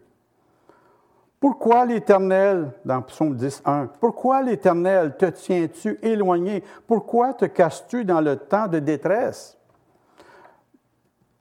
Pourquoi 1.37 1.85
l'Éternel, 1.85 2.71
dans 2.85 3.01
Psaume 3.01 3.35
10.1, 3.35 3.89
pourquoi 3.99 4.43
l'Éternel 4.43 5.17
te 5.17 5.25
tiens-tu 5.25 5.99
éloigné? 6.01 6.63
Pourquoi 6.87 7.33
te 7.33 7.43
caches-tu 7.43 8.05
dans 8.05 8.21
le 8.21 8.37
temps 8.37 8.69
de 8.69 8.79
détresse? 8.79 9.57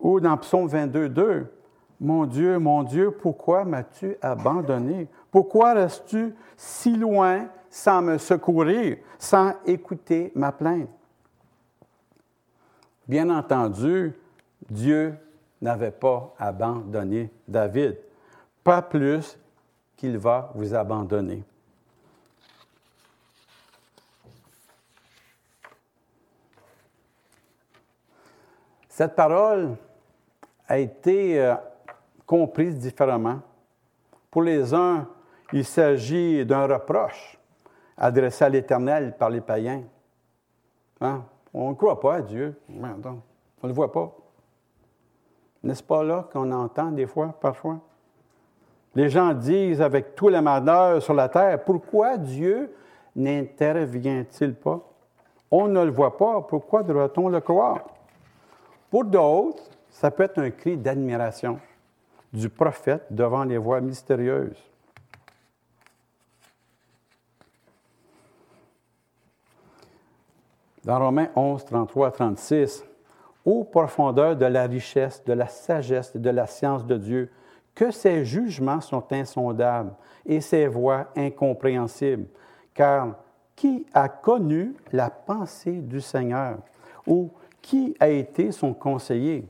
Ou 0.01 0.19
dans 0.19 0.37
Psaume 0.39 0.67
22.2, 0.67 1.47
mon 2.01 2.25
Dieu, 2.25 2.59
mon 2.59 2.83
Dieu, 2.83 3.11
pourquoi 3.11 3.65
m'as-tu 3.65 4.17
abandonné? 4.23 5.07
Pourquoi 5.31 5.75
restes-tu 5.75 6.35
si 6.57 6.97
loin 6.97 7.49
sans 7.69 8.01
me 8.01 8.17
secourir, 8.17 8.97
sans 9.19 9.53
écouter 9.67 10.33
ma 10.35 10.51
plainte? 10.51 10.89
Bien 13.07 13.29
entendu, 13.29 14.15
Dieu 14.69 15.15
n'avait 15.61 15.91
pas 15.91 16.35
abandonné 16.39 17.31
David, 17.47 17.99
pas 18.65 18.81
plus 18.81 19.39
qu'il 19.97 20.17
va 20.17 20.51
vous 20.55 20.75
abandonner. 20.75 21.45
Cette 28.89 29.15
parole 29.15 29.77
a 30.69 30.79
été 30.79 31.41
euh, 31.41 31.55
comprise 32.31 32.79
différemment. 32.79 33.41
Pour 34.31 34.43
les 34.43 34.73
uns, 34.73 35.09
il 35.53 35.65
s'agit 35.65 36.47
d'un 36.47 36.65
reproche 36.65 37.37
adressé 37.97 38.45
à 38.45 38.49
l'Éternel 38.49 39.17
par 39.19 39.31
les 39.31 39.41
païens. 39.41 39.83
Hein? 41.01 41.25
On 41.53 41.71
ne 41.71 41.75
croit 41.75 41.99
pas 41.99 42.15
à 42.15 42.23
Dieu. 42.23 42.57
On 42.69 42.77
ne 42.77 43.69
le 43.69 43.73
voit 43.73 43.91
pas. 43.91 44.13
N'est-ce 45.65 45.83
pas 45.83 46.05
là 46.05 46.29
qu'on 46.33 46.53
entend 46.53 46.93
des 46.93 47.09
fois, 47.09 47.35
parfois? 47.41 47.81
Les 48.95 49.09
gens 49.09 49.35
disent 49.35 49.83
avec 49.83 50.15
tous 50.15 50.29
les 50.29 50.41
malheurs 50.41 51.03
sur 51.03 51.15
la 51.15 51.29
terre, 51.29 51.65
pourquoi 51.65 52.17
Dieu 52.17 52.73
n'intervient-il 53.17 54.55
pas? 54.55 54.79
On 55.51 55.67
ne 55.67 55.83
le 55.83 55.91
voit 55.91 56.17
pas, 56.17 56.43
pourquoi 56.43 56.85
devrait-on 56.85 57.29
le 57.29 57.41
croire? 57.41 57.89
Pour 58.89 59.05
d'autres, 59.05 59.65
ça 59.89 60.13
peut 60.13 60.23
être 60.23 60.39
un 60.39 60.51
cri 60.51 60.77
d'admiration 60.77 61.59
du 62.33 62.49
prophète 62.49 63.07
devant 63.11 63.45
les 63.45 63.59
voix 63.59 63.81
mystérieuses. 63.81 64.63
Dans 70.85 70.99
Romains 70.99 71.29
11, 71.37 71.65
33, 71.65 72.11
36, 72.11 72.85
Ô 73.45 73.65
profondeur 73.65 74.37
de 74.37 74.47
la 74.47 74.67
richesse, 74.67 75.25
de 75.25 75.33
la 75.33 75.47
sagesse 75.47 76.15
et 76.15 76.19
de 76.19 76.31
la 76.31 76.47
science 76.47 76.85
de 76.87 76.97
Dieu, 76.97 77.31
que 77.75 77.91
ses 77.91 78.25
jugements 78.25 78.81
sont 78.81 79.05
insondables 79.13 79.93
et 80.27 80.41
ses 80.41 80.67
voies 80.67 81.09
incompréhensibles. 81.17 82.27
Car 82.75 83.17
qui 83.57 83.87
a 83.93 84.09
connu 84.09 84.75
la 84.93 85.11
pensée 85.11 85.81
du 85.81 86.01
Seigneur 86.01 86.59
ou 87.07 87.31
qui 87.63 87.95
a 88.01 88.09
été 88.09 88.53
son 88.53 88.75
conseiller? 88.75 89.47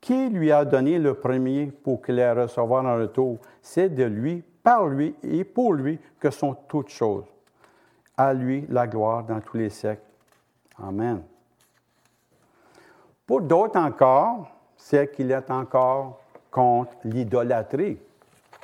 Qui 0.00 0.30
lui 0.30 0.50
a 0.50 0.64
donné 0.64 0.98
le 0.98 1.14
premier 1.14 1.66
pour 1.66 2.00
qu'il 2.00 2.18
ait 2.18 2.32
recevoir 2.32 2.84
en 2.84 2.96
retour? 2.96 3.38
C'est 3.60 3.90
de 3.90 4.04
lui, 4.04 4.42
par 4.62 4.86
lui 4.86 5.14
et 5.22 5.44
pour 5.44 5.74
lui 5.74 5.98
que 6.18 6.30
sont 6.30 6.54
toutes 6.68 6.88
choses. 6.88 7.24
À 8.16 8.32
lui 8.32 8.66
la 8.68 8.86
gloire 8.86 9.24
dans 9.24 9.40
tous 9.40 9.56
les 9.56 9.70
siècles. 9.70 10.02
Amen. 10.82 11.22
Pour 13.26 13.42
d'autres 13.42 13.78
encore, 13.78 14.50
c'est 14.76 15.12
qu'il 15.12 15.30
est 15.30 15.50
encore 15.50 16.20
contre 16.50 16.92
l'idolâtrie. 17.04 17.98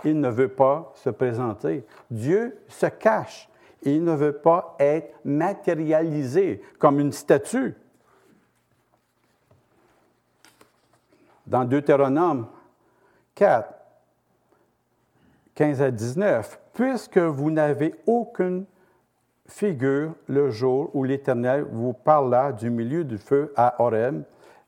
Il 0.04 0.20
ne 0.20 0.28
veut 0.28 0.48
pas 0.48 0.92
se 0.94 1.10
présenter. 1.10 1.84
Dieu 2.10 2.58
se 2.68 2.86
cache. 2.86 3.48
Il 3.82 4.02
ne 4.02 4.12
veut 4.12 4.32
pas 4.32 4.74
être 4.78 5.14
matérialisé 5.24 6.62
comme 6.78 6.98
une 6.98 7.12
statue. 7.12 7.74
Dans 11.46 11.64
Deutéronome 11.64 12.46
4, 13.34 13.72
15 15.54 15.82
à 15.82 15.90
19, 15.90 16.60
puisque 16.74 17.18
vous 17.18 17.50
n'avez 17.50 17.94
aucune 18.06 18.64
figure 19.46 20.14
le 20.26 20.50
jour 20.50 20.90
où 20.94 21.04
l'Éternel 21.04 21.66
vous 21.70 21.92
parla 21.92 22.52
du 22.52 22.70
milieu 22.70 23.04
du 23.04 23.16
feu 23.16 23.52
à 23.56 23.80
Horeb, 23.82 24.22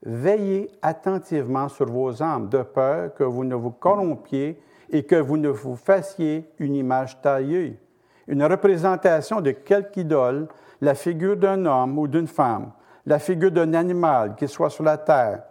veillez 0.05 0.71
attentivement 0.81 1.69
sur 1.69 1.87
vos 1.87 2.23
âmes, 2.23 2.49
de 2.49 2.63
peur 2.63 3.13
que 3.15 3.25
vous 3.25 3.45
ne 3.45 3.55
vous 3.55 3.71
corrompiez 3.71 4.61
et 4.91 5.03
que 5.03 5.17
vous 5.17 5.37
ne 5.37 5.49
vous 5.49 5.77
fassiez 5.77 6.49
une 6.59 6.77
image 6.77 7.21
taillée, 7.21 7.79
une 8.27 8.45
représentation 8.45 9.41
de 9.41 9.51
quelque 9.51 9.99
idole, 9.99 10.49
la 10.81 10.95
figure 10.95 11.37
d'un 11.37 11.67
homme 11.67 11.99
ou 11.99 12.07
d'une 12.07 12.29
femme, 12.29 12.71
la 13.05 13.19
figure 13.19 13.51
d'un 13.51 13.75
animal 13.75 14.37
qui 14.37 14.47
soit 14.47 14.71
sur 14.71 14.85
la 14.85 14.97
terre, 14.97 15.43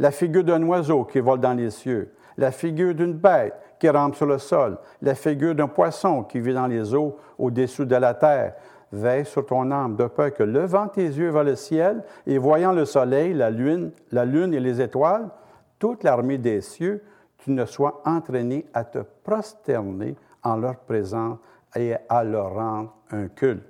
la 0.00 0.10
figure 0.10 0.42
d'un 0.42 0.62
oiseau 0.62 1.04
qui 1.04 1.20
vole 1.20 1.40
dans 1.40 1.52
les 1.52 1.70
cieux, 1.70 2.12
la 2.38 2.50
figure 2.50 2.94
d'une 2.94 3.12
bête 3.12 3.54
qui 3.78 3.88
rampe 3.88 4.16
sur 4.16 4.26
le 4.26 4.38
sol, 4.38 4.78
la 5.02 5.14
figure 5.14 5.54
d'un 5.54 5.68
poisson 5.68 6.24
qui 6.24 6.40
vit 6.40 6.54
dans 6.54 6.66
les 6.66 6.94
eaux 6.94 7.16
au-dessous 7.38 7.84
de 7.84 7.96
la 7.96 8.14
terre. 8.14 8.54
Veille 8.90 9.26
sur 9.26 9.46
ton 9.46 9.70
âme, 9.70 9.94
de 9.94 10.06
peur 10.06 10.32
que, 10.32 10.42
levant 10.42 10.88
tes 10.88 11.04
yeux 11.04 11.30
vers 11.30 11.44
le 11.44 11.54
ciel 11.54 12.02
et 12.26 12.38
voyant 12.38 12.72
le 12.72 12.86
soleil, 12.86 13.34
la 13.34 13.50
lune, 13.50 13.92
la 14.10 14.24
lune 14.24 14.52
et 14.52 14.58
les 14.58 14.80
étoiles, 14.80 15.28
toute 15.78 16.02
l'armée 16.02 16.38
des 16.38 16.60
cieux, 16.60 17.04
tu 17.38 17.52
ne 17.52 17.64
sois 17.66 18.02
entraîné 18.04 18.66
à 18.74 18.84
te 18.84 18.98
prosterner 19.22 20.16
en 20.42 20.56
leur 20.56 20.76
présence 20.76 21.38
et 21.76 21.94
à 22.08 22.24
leur 22.24 22.54
rendre 22.54 22.94
un 23.12 23.28
culte. 23.28 23.62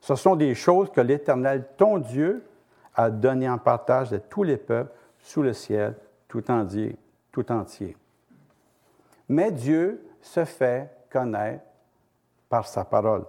Ce 0.00 0.14
sont 0.14 0.36
des 0.36 0.54
choses 0.54 0.90
que 0.90 1.00
l'Éternel, 1.00 1.64
ton 1.76 1.98
Dieu, 1.98 2.44
a 2.94 3.08
données 3.08 3.48
en 3.48 3.58
partage 3.58 4.12
à 4.12 4.18
tous 4.18 4.42
les 4.42 4.56
peuples 4.56 4.92
sous 5.26 5.42
le 5.42 5.52
ciel 5.52 5.96
tout 6.28 6.48
entier. 6.50 6.96
Tout 7.32 7.50
entier. 7.50 7.96
Mais 9.28 9.50
Dieu 9.50 10.06
se 10.22 10.44
fait 10.44 10.88
connaître 11.10 11.64
par 12.48 12.66
sa 12.66 12.84
parole. 12.84 13.24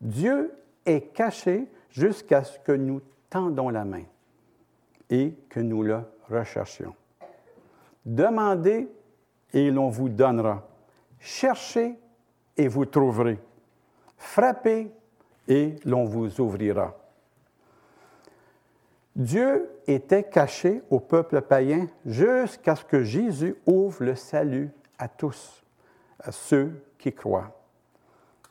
Dieu 0.00 0.52
est 0.84 1.12
caché 1.14 1.70
jusqu'à 1.88 2.42
ce 2.42 2.58
que 2.58 2.72
nous 2.72 3.00
tendons 3.30 3.70
la 3.70 3.84
main 3.84 4.02
et 5.08 5.34
que 5.48 5.60
nous 5.60 5.84
le 5.84 6.00
recherchions. 6.28 6.94
Demandez 8.04 8.88
et 9.52 9.70
l'on 9.70 9.88
vous 9.88 10.08
donnera. 10.08 10.66
Cherchez 11.20 11.94
et 12.56 12.66
vous 12.66 12.86
trouverez. 12.86 13.38
Frappez 14.18 14.90
et 15.46 15.76
l'on 15.84 16.04
vous 16.04 16.40
ouvrira. 16.40 16.92
Dieu 19.16 19.70
était 19.86 20.24
caché 20.24 20.82
au 20.90 20.98
peuple 20.98 21.40
païen 21.42 21.86
jusqu'à 22.04 22.74
ce 22.74 22.84
que 22.84 23.04
Jésus 23.04 23.56
ouvre 23.64 24.04
le 24.04 24.16
salut 24.16 24.70
à 24.98 25.08
tous, 25.08 25.62
à 26.18 26.32
ceux 26.32 26.72
qui 26.98 27.12
croient. 27.12 27.52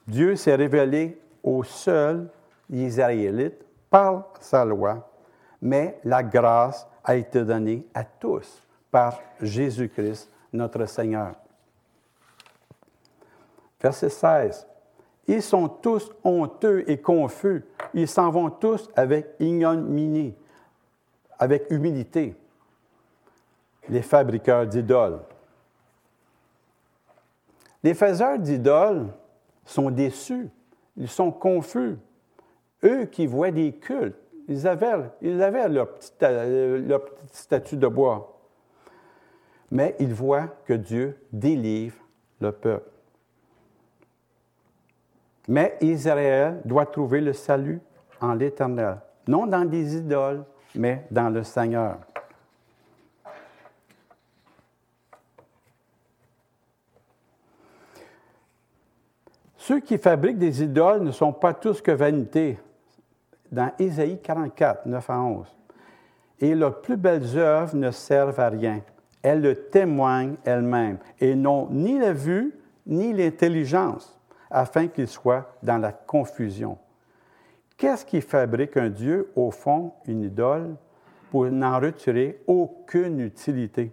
Dieu 0.07 0.35
s'est 0.35 0.55
révélé 0.55 1.19
aux 1.43 1.63
seuls 1.63 2.29
Israélites 2.69 3.65
par 3.89 4.33
sa 4.39 4.63
loi, 4.63 5.09
mais 5.61 5.99
la 6.03 6.23
grâce 6.23 6.87
a 7.03 7.15
été 7.15 7.43
donnée 7.43 7.85
à 7.93 8.03
tous 8.03 8.65
par 8.89 9.19
Jésus-Christ, 9.41 10.29
notre 10.53 10.85
Seigneur. 10.85 11.35
Verset 13.81 14.09
16. 14.09 14.67
Ils 15.27 15.41
sont 15.41 15.67
tous 15.67 16.11
honteux 16.23 16.83
et 16.87 16.99
confus. 17.01 17.65
Ils 17.93 18.07
s'en 18.07 18.29
vont 18.29 18.49
tous 18.49 18.89
avec 18.95 19.35
ignominie, 19.39 20.35
avec 21.43 21.69
humilité. 21.71 22.35
Les 23.89 24.01
fabricants 24.01 24.63
d'idoles. 24.63 25.19
Les 27.83 27.93
faiseurs 27.93 28.39
d'idoles 28.39 29.07
sont 29.65 29.91
déçus, 29.91 30.49
ils 30.95 31.09
sont 31.09 31.31
confus. 31.31 31.97
Eux 32.81 33.05
qui 33.07 33.27
voient 33.27 33.51
des 33.51 33.73
cultes, 33.73 34.15
ils 34.47 34.65
avaient, 34.65 35.09
ils 35.21 35.41
avaient 35.41 35.67
leur, 35.67 35.93
petit, 35.93 36.13
leur 36.21 37.03
petite 37.03 37.35
statue 37.35 37.75
de 37.75 37.87
bois. 37.87 38.39
Mais 39.69 39.97
ils 39.99 40.13
voient 40.13 40.47
que 40.65 40.73
Dieu 40.73 41.17
délivre 41.33 41.97
le 42.39 42.53
peuple. 42.53 42.89
Mais 45.49 45.77
Israël 45.81 46.61
doit 46.63 46.85
trouver 46.85 47.19
le 47.19 47.33
salut 47.33 47.81
en 48.21 48.33
l'Éternel, 48.33 48.99
non 49.27 49.45
dans 49.45 49.65
des 49.65 49.97
idoles, 49.97 50.45
mais 50.75 51.05
dans 51.11 51.29
le 51.29 51.43
Seigneur. 51.43 51.97
Ceux 59.57 59.79
qui 59.79 59.97
fabriquent 59.97 60.39
des 60.39 60.61
idoles 60.61 61.03
ne 61.03 61.11
sont 61.11 61.31
pas 61.31 61.53
tous 61.53 61.81
que 61.81 61.91
vanité. 61.91 62.59
Dans 63.49 63.71
Ésaïe 63.79 64.19
44, 64.21 64.85
9 64.87 65.09
à 65.09 65.19
11. 65.21 65.47
Et 66.39 66.53
leurs 66.53 66.81
plus 66.81 66.97
belles 66.97 67.37
œuvres 67.37 67.73
ne 67.73 67.89
servent 67.91 68.41
à 68.41 68.49
rien. 68.49 68.81
Elles 69.21 69.41
le 69.41 69.55
témoignent 69.55 70.35
elles-mêmes 70.43 70.97
et 71.21 71.33
n'ont 71.33 71.69
ni 71.69 71.97
la 71.97 72.11
vue 72.11 72.53
ni 72.85 73.13
l'intelligence, 73.13 74.19
afin 74.51 74.87
qu'ils 74.87 75.07
soient 75.07 75.55
dans 75.63 75.77
la 75.77 75.93
confusion. 75.93 76.77
Qu'est-ce 77.77 78.05
qui 78.05 78.21
fabrique 78.21 78.77
un 78.77 78.89
Dieu, 78.89 79.31
au 79.35 79.51
fond, 79.51 79.91
une 80.05 80.23
idole, 80.23 80.75
pour 81.31 81.45
n'en 81.45 81.79
retirer 81.79 82.41
aucune 82.47 83.19
utilité? 83.19 83.91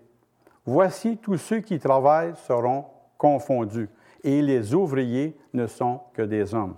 Voici 0.64 1.16
tous 1.16 1.38
ceux 1.38 1.60
qui 1.60 1.78
travaillent 1.78 2.34
seront 2.46 2.84
confondus 3.16 3.88
et 4.22 4.42
les 4.42 4.74
ouvriers 4.74 5.36
ne 5.52 5.66
sont 5.66 6.00
que 6.12 6.22
des 6.22 6.54
hommes. 6.54 6.74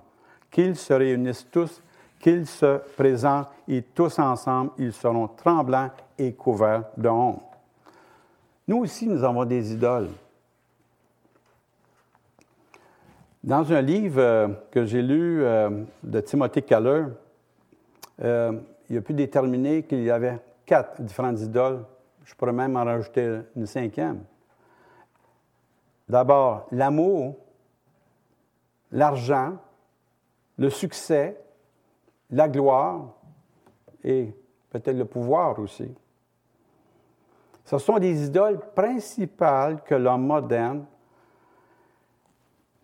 Qu'ils 0.51 0.77
se 0.77 0.93
réunissent 0.93 1.49
tous, 1.51 1.83
qu'ils 2.21 2.47
se 2.47 2.79
présentent, 2.97 3.49
et 3.67 3.83
tous 3.83 4.19
ensemble, 4.19 4.71
ils 4.79 4.93
seront 4.93 5.29
tremblants 5.29 5.91
et 6.19 6.33
couverts 6.33 6.85
de 6.97 7.09
honte. 7.09 7.43
Nous 8.69 8.79
aussi, 8.79 9.09
nous 9.09 9.25
avons 9.25 9.45
des 9.45 9.73
idoles. 9.73 10.09
Dans 13.45 13.73
un 13.73 13.81
livre 13.81 14.21
euh, 14.21 14.49
que 14.71 14.85
j'ai 14.85 15.03
lu 15.03 15.43
euh, 15.43 15.83
de 16.05 16.21
Timothy 16.21 16.63
Keller, 16.63 17.07
euh, 18.23 18.53
il 18.89 18.97
a 18.97 19.01
pu 19.01 19.15
déterminer 19.15 19.83
qu'il 19.83 20.05
y 20.05 20.11
avait 20.13 20.39
quatre 20.65 21.03
différentes 21.03 21.41
idoles. 21.41 21.85
Je 22.25 22.37
pourrais 22.37 22.53
même 22.53 22.77
en 22.77 22.85
rajouter 22.85 23.41
une 23.57 23.67
cinquième. 23.67 24.23
D'abord, 26.09 26.69
l'amour, 26.71 27.37
l'argent, 28.93 29.57
le 30.57 30.71
succès, 30.71 31.37
la 32.31 32.49
gloire 32.49 33.09
et 34.05 34.33
peut-être 34.71 34.97
le 34.97 35.05
pouvoir 35.05 35.59
aussi. 35.59 35.93
Ce 37.65 37.79
sont 37.79 37.99
des 37.99 38.27
idoles 38.27 38.61
principales 38.73 39.83
que 39.83 39.97
l'homme 39.97 40.27
moderne 40.27 40.85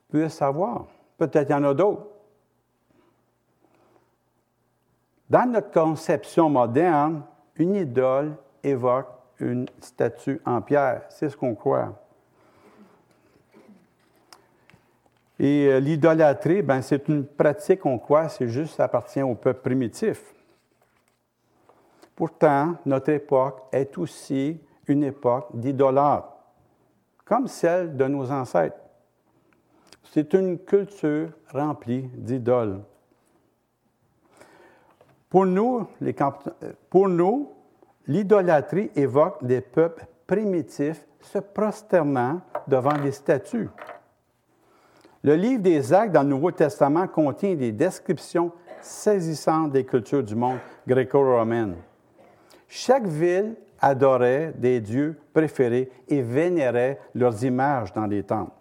peut 0.08 0.28
savoir. 0.28 0.86
Peut-être 1.16 1.48
il 1.48 1.52
y 1.52 1.54
en 1.54 1.64
a 1.64 1.74
d'autres. 1.74 2.06
Dans 5.28 5.50
notre 5.50 5.70
conception 5.70 6.48
moderne, 6.48 7.22
une 7.56 7.74
idole 7.74 8.36
évoque 8.62 9.08
une 9.40 9.66
statue 9.80 10.40
en 10.44 10.60
pierre. 10.62 11.02
C'est 11.10 11.28
ce 11.28 11.36
qu'on 11.36 11.54
croit. 11.54 11.92
Et 15.38 15.66
euh, 15.68 15.78
l'idolâtrie, 15.78 16.62
ben, 16.62 16.82
c'est 16.82 17.06
une 17.08 17.24
pratique, 17.24 17.86
on 17.86 17.98
croit, 17.98 18.28
c'est 18.28 18.48
juste, 18.48 18.74
ça 18.74 18.84
appartient 18.84 19.22
au 19.22 19.36
peuple 19.36 19.60
primitif. 19.60 20.34
Pourtant, 22.16 22.74
notre 22.84 23.10
époque 23.10 23.62
est 23.70 23.96
aussi 23.98 24.60
une 24.88 25.04
époque 25.04 25.50
d'idolâtres, 25.54 26.32
comme 27.24 27.46
celle 27.46 27.96
de 27.96 28.04
nos 28.06 28.32
ancêtres. 28.32 28.87
C'est 30.10 30.32
une 30.34 30.58
culture 30.58 31.30
remplie 31.52 32.08
d'idoles. 32.14 32.80
Pour 35.28 35.44
nous, 35.44 35.86
l'idolâtrie 38.06 38.90
évoque 38.96 39.44
des 39.44 39.60
peuples 39.60 40.06
primitifs 40.26 41.04
se 41.20 41.38
prosternant 41.38 42.40
devant 42.66 42.96
des 42.98 43.12
statues. 43.12 43.68
Le 45.22 45.34
livre 45.34 45.62
des 45.62 45.92
Actes 45.92 46.14
dans 46.14 46.22
le 46.22 46.28
Nouveau 46.28 46.52
Testament 46.52 47.06
contient 47.08 47.54
des 47.54 47.72
descriptions 47.72 48.52
saisissantes 48.80 49.72
des 49.72 49.84
cultures 49.84 50.22
du 50.22 50.34
monde 50.34 50.58
gréco-romaine. 50.86 51.74
Chaque 52.68 53.06
ville 53.06 53.56
adorait 53.80 54.54
des 54.56 54.80
dieux 54.80 55.18
préférés 55.34 55.90
et 56.08 56.22
vénérait 56.22 56.98
leurs 57.14 57.44
images 57.44 57.92
dans 57.92 58.06
les 58.06 58.22
temples. 58.22 58.52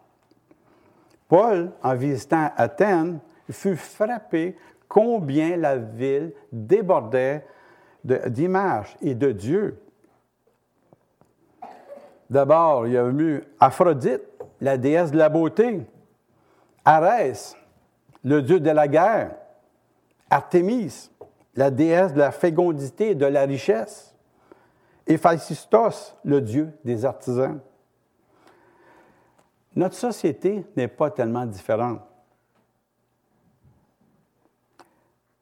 Paul, 1.27 1.71
en 1.83 1.95
visitant 1.95 2.51
Athènes, 2.55 3.19
fut 3.49 3.75
frappé 3.75 4.55
combien 4.87 5.57
la 5.57 5.77
ville 5.77 6.33
débordait 6.51 7.45
d'images 8.03 8.95
et 9.01 9.15
de 9.15 9.31
dieux. 9.31 9.81
D'abord, 12.29 12.87
il 12.87 12.93
y 12.93 12.97
a 12.97 13.07
eu 13.07 13.43
Aphrodite, 13.59 14.21
la 14.59 14.77
déesse 14.77 15.11
de 15.11 15.17
la 15.17 15.29
beauté, 15.29 15.85
Arès, 16.83 17.55
le 18.23 18.41
dieu 18.41 18.59
de 18.59 18.69
la 18.69 18.87
guerre, 18.87 19.35
Artémis, 20.29 21.09
la 21.55 21.71
déesse 21.71 22.13
de 22.13 22.19
la 22.19 22.31
fécondité 22.31 23.11
et 23.11 23.15
de 23.15 23.25
la 23.25 23.43
richesse, 23.43 24.15
Héphaïstos, 25.05 26.15
le 26.23 26.41
dieu 26.41 26.69
des 26.83 27.05
artisans. 27.05 27.59
Notre 29.77 29.93
société 29.93 30.65
n'est 30.75 30.87
pas 30.87 31.11
tellement 31.11 31.45
différente. 31.45 32.01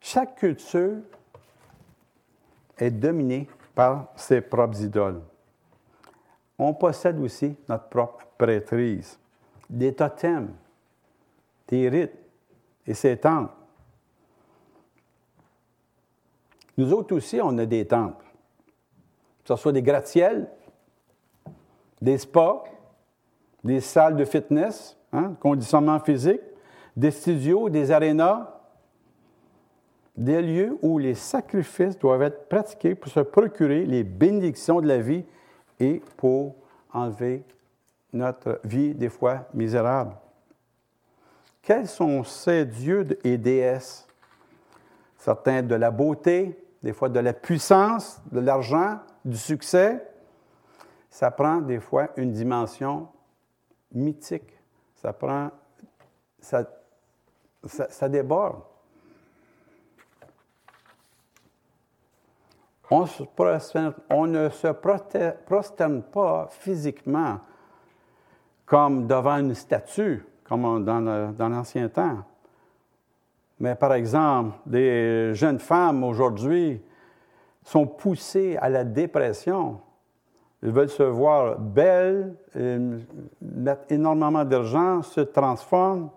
Chaque 0.02 0.36
culture 0.36 0.98
est 2.78 2.92
dominée 2.92 3.48
par 3.74 4.10
ses 4.18 4.42
propres 4.42 4.82
idoles. 4.82 5.22
On 6.60 6.74
possède 6.74 7.18
aussi 7.22 7.56
notre 7.70 7.88
propre 7.88 8.26
prêtrise, 8.38 9.18
des 9.70 9.96
totems, 9.96 10.54
des 11.70 11.88
rites 11.88 12.20
et 12.86 12.94
ses 12.94 13.16
temples. 13.16 13.54
Nous 16.76 16.92
autres 16.92 17.16
aussi, 17.16 17.40
on 17.42 17.58
a 17.58 17.66
des 17.66 17.88
temples, 17.88 18.26
que 19.46 19.48
ce 19.48 19.56
soit 19.56 19.72
des 19.72 19.82
gratte-ciels, 19.82 20.52
des 22.02 22.18
spas, 22.18 22.66
des 23.66 23.82
salles 23.82 24.16
de 24.16 24.24
fitness, 24.26 24.96
hein, 25.12 25.34
conditionnement 25.40 26.00
physique, 26.00 26.42
des 26.96 27.10
studios, 27.10 27.68
des 27.68 27.92
arénas, 27.92 28.48
des 30.16 30.42
lieux 30.42 30.78
où 30.84 31.00
les 31.00 31.16
sacrifices 31.16 31.98
doivent 31.98 32.22
être 32.22 32.48
pratiqués 32.48 32.94
pour 32.94 33.12
se 33.12 33.20
procurer 33.20 33.86
les 33.86 34.04
bénédictions 34.04 34.80
de 34.82 34.88
la 34.88 35.00
vie 35.00 35.26
et 35.80 36.02
pour 36.16 36.56
enlever 36.94 37.44
notre 38.14 38.62
vie 38.64 38.94
des 38.94 39.10
fois 39.10 39.48
misérable. 39.54 40.16
Quels 41.64 41.88
sont 41.88 42.24
ces 42.24 42.66
dieux 42.66 43.06
et 43.24 43.38
déesses? 43.38 44.08
Certains 45.18 45.64
de 45.64 45.74
la 45.74 45.90
beauté, 45.90 46.64
des 46.84 46.94
fois 46.94 47.10
de 47.10 47.20
la 47.20 47.34
puissance, 47.34 48.22
de 48.32 48.40
l'argent, 48.40 49.00
du 49.26 49.38
succès. 49.38 50.08
Ça 51.10 51.32
prend 51.32 51.58
des 51.58 51.80
fois 51.80 52.10
une 52.16 52.32
dimension 52.32 53.08
mythique. 53.96 54.60
Ça 54.96 55.14
prend. 55.14 55.50
Ça, 56.40 56.64
ça, 57.64 58.08
déborde. 58.08 58.62
On, 62.92 63.06
on, 64.12 64.28
ne 64.28 64.50
se 64.50 64.68
prosterne 65.48 66.04
pas 66.04 66.48
physiquement 66.52 67.40
comme 68.68 69.08
devant 69.08 69.38
une 69.38 69.56
statue, 69.56 70.24
comme 70.44 70.86
dans 70.86 71.50
l'ancien 71.50 71.90
temps. 71.90 72.24
Mais 73.60 73.74
par 73.76 73.94
exemple, 73.94 74.58
des 74.66 75.34
jeunes 75.34 75.60
femmes 75.60 76.04
aujourd'hui 76.04 76.82
sont 77.64 77.88
poussées 77.88 78.58
à 78.58 78.70
la 78.70 78.84
dépression 78.84 79.82
ils 80.64 80.72
veulent 80.72 80.90
se 80.90 81.04
voir 81.04 81.60
belles, 81.60 82.36
mettre 83.42 83.84
énormément 83.90 84.44
d'argent, 84.44 85.02
se 85.02 85.22
transforment. 85.22 86.10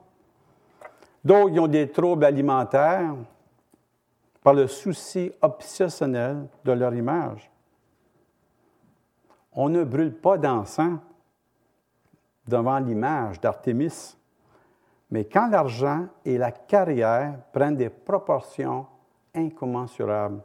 D'autres, 1.24 1.50
ils 1.50 1.60
ont 1.60 1.68
des 1.68 1.90
troubles 1.90 2.24
alimentaires 2.24 3.14
par 4.42 4.54
le 4.54 4.66
souci 4.66 5.30
obsessionnel 5.42 6.46
de 6.64 6.72
leur 6.72 6.94
image. 6.94 7.50
On 9.52 9.68
ne 9.68 9.84
brûle 9.84 10.14
pas 10.14 10.38
d'encens 10.38 10.98
devant 12.46 12.78
l'image 12.78 13.40
d'Artémis, 13.40 14.16
mais 15.10 15.24
quand 15.24 15.48
l'argent 15.48 16.06
et 16.24 16.38
la 16.38 16.52
carrière 16.52 17.38
prennent 17.52 17.76
des 17.76 17.90
proportions 17.90 18.86
incommensurables, 19.34 20.40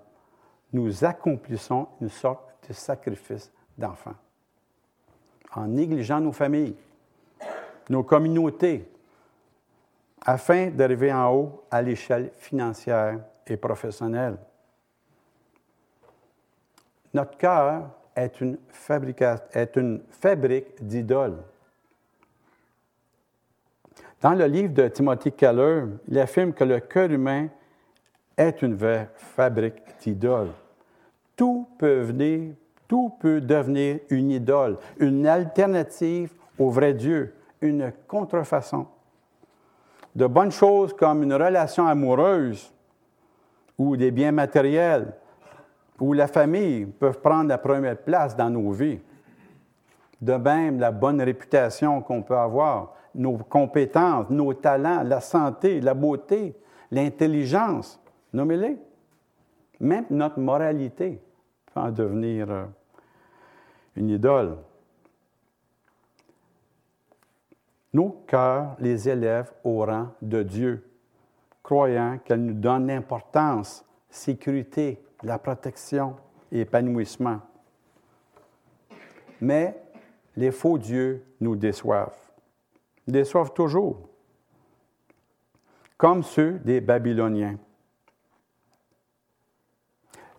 nous 0.73 1.06
accomplissons 1.06 1.88
une 2.01 2.10
sorte 2.10 2.67
de 2.67 2.73
sacrifice 2.73 3.52
d'enfants, 3.77 4.15
en 5.55 5.67
négligeant 5.67 6.19
nos 6.19 6.31
familles, 6.31 6.75
nos 7.89 8.03
communautés, 8.03 8.88
afin 10.25 10.69
d'arriver 10.69 11.12
en 11.12 11.33
haut 11.33 11.63
à 11.69 11.81
l'échelle 11.81 12.31
financière 12.38 13.19
et 13.45 13.57
professionnelle. 13.57 14.38
Notre 17.13 17.38
cœur 17.38 17.89
est 18.15 18.39
une, 18.41 18.57
fabrique 20.09 20.83
d'idoles. 20.83 21.43
Dans 24.21 24.33
le 24.33 24.45
livre 24.45 24.73
de 24.73 24.88
Timothy 24.88 25.31
Keller, 25.31 25.86
il 26.07 26.17
affirme 26.17 26.53
que 26.53 26.63
le 26.63 26.79
cœur 26.79 27.12
humain 27.12 27.49
est 28.38 28.62
une 28.62 28.75
vraie 28.75 29.09
fabrique 29.15 29.83
d'idoles. 30.01 30.53
Tout 31.36 31.67
peut 31.77 32.01
venir 32.01 32.53
tout 32.93 33.12
peut 33.19 33.41
devenir 33.41 34.01
une 34.12 34.29
idole, 34.29 34.77
une 34.99 35.25
alternative 35.25 36.32
au 36.60 36.69
vrai 36.69 36.93
Dieu, 36.93 37.34
une 37.60 37.91
contrefaçon. 38.08 38.86
De 40.15 40.27
bonnes 40.27 40.51
choses 40.51 40.93
comme 40.93 41.23
une 41.23 41.34
relation 41.34 41.88
amoureuse 41.88 42.71
ou 43.79 43.97
des 43.97 44.12
biens 44.12 44.32
matériels 44.32 45.12
ou 45.99 46.13
la 46.13 46.27
famille 46.27 46.86
peuvent 46.86 47.19
prendre 47.19 47.49
la 47.49 47.58
première 47.58 47.97
place 47.97 48.36
dans 48.36 48.51
nos 48.51 48.69
vies. 48.69 48.99
De 50.21 50.34
même, 50.34 50.79
la 50.79 50.91
bonne 50.91 51.19
réputation 51.19 51.99
qu'on 51.99 52.21
peut 52.21 52.38
avoir, 52.38 52.93
nos 53.15 53.39
compétences, 53.39 54.29
nos 54.29 54.53
talents, 54.53 55.01
la 55.01 55.19
santé, 55.19 55.82
la 55.82 55.95
beauté, 55.95 56.56
l'intelligence, 56.91 57.99
nommez-les. 58.34 58.77
Même 59.79 60.06
notre 60.12 60.39
moralité 60.39 61.19
peut 61.73 61.79
en 61.79 61.89
devenir 61.89 62.51
euh, 62.51 62.65
une 63.95 64.10
idole. 64.10 64.58
Nos 67.93 68.23
cœurs 68.27 68.75
les 68.79 69.08
élèvent 69.08 69.53
au 69.63 69.86
rang 69.86 70.08
de 70.21 70.41
Dieu, 70.41 70.89
croyant 71.62 72.17
qu'elle 72.25 72.43
nous 72.43 72.53
donne 72.53 72.88
l'importance, 72.88 73.86
sécurité, 74.10 74.99
la 75.21 75.38
protection 75.38 76.15
et 76.51 76.62
épanouissement. 76.62 77.39
Mais 79.39 79.79
les 80.36 80.51
faux 80.51 80.77
dieux 80.77 81.23
nous 81.39 81.56
déçoivent. 81.56 82.17
Déçoivent 83.08 83.53
toujours, 83.53 84.10
comme 85.97 86.23
ceux 86.23 86.53
des 86.60 86.82
Babyloniens. 86.82 87.58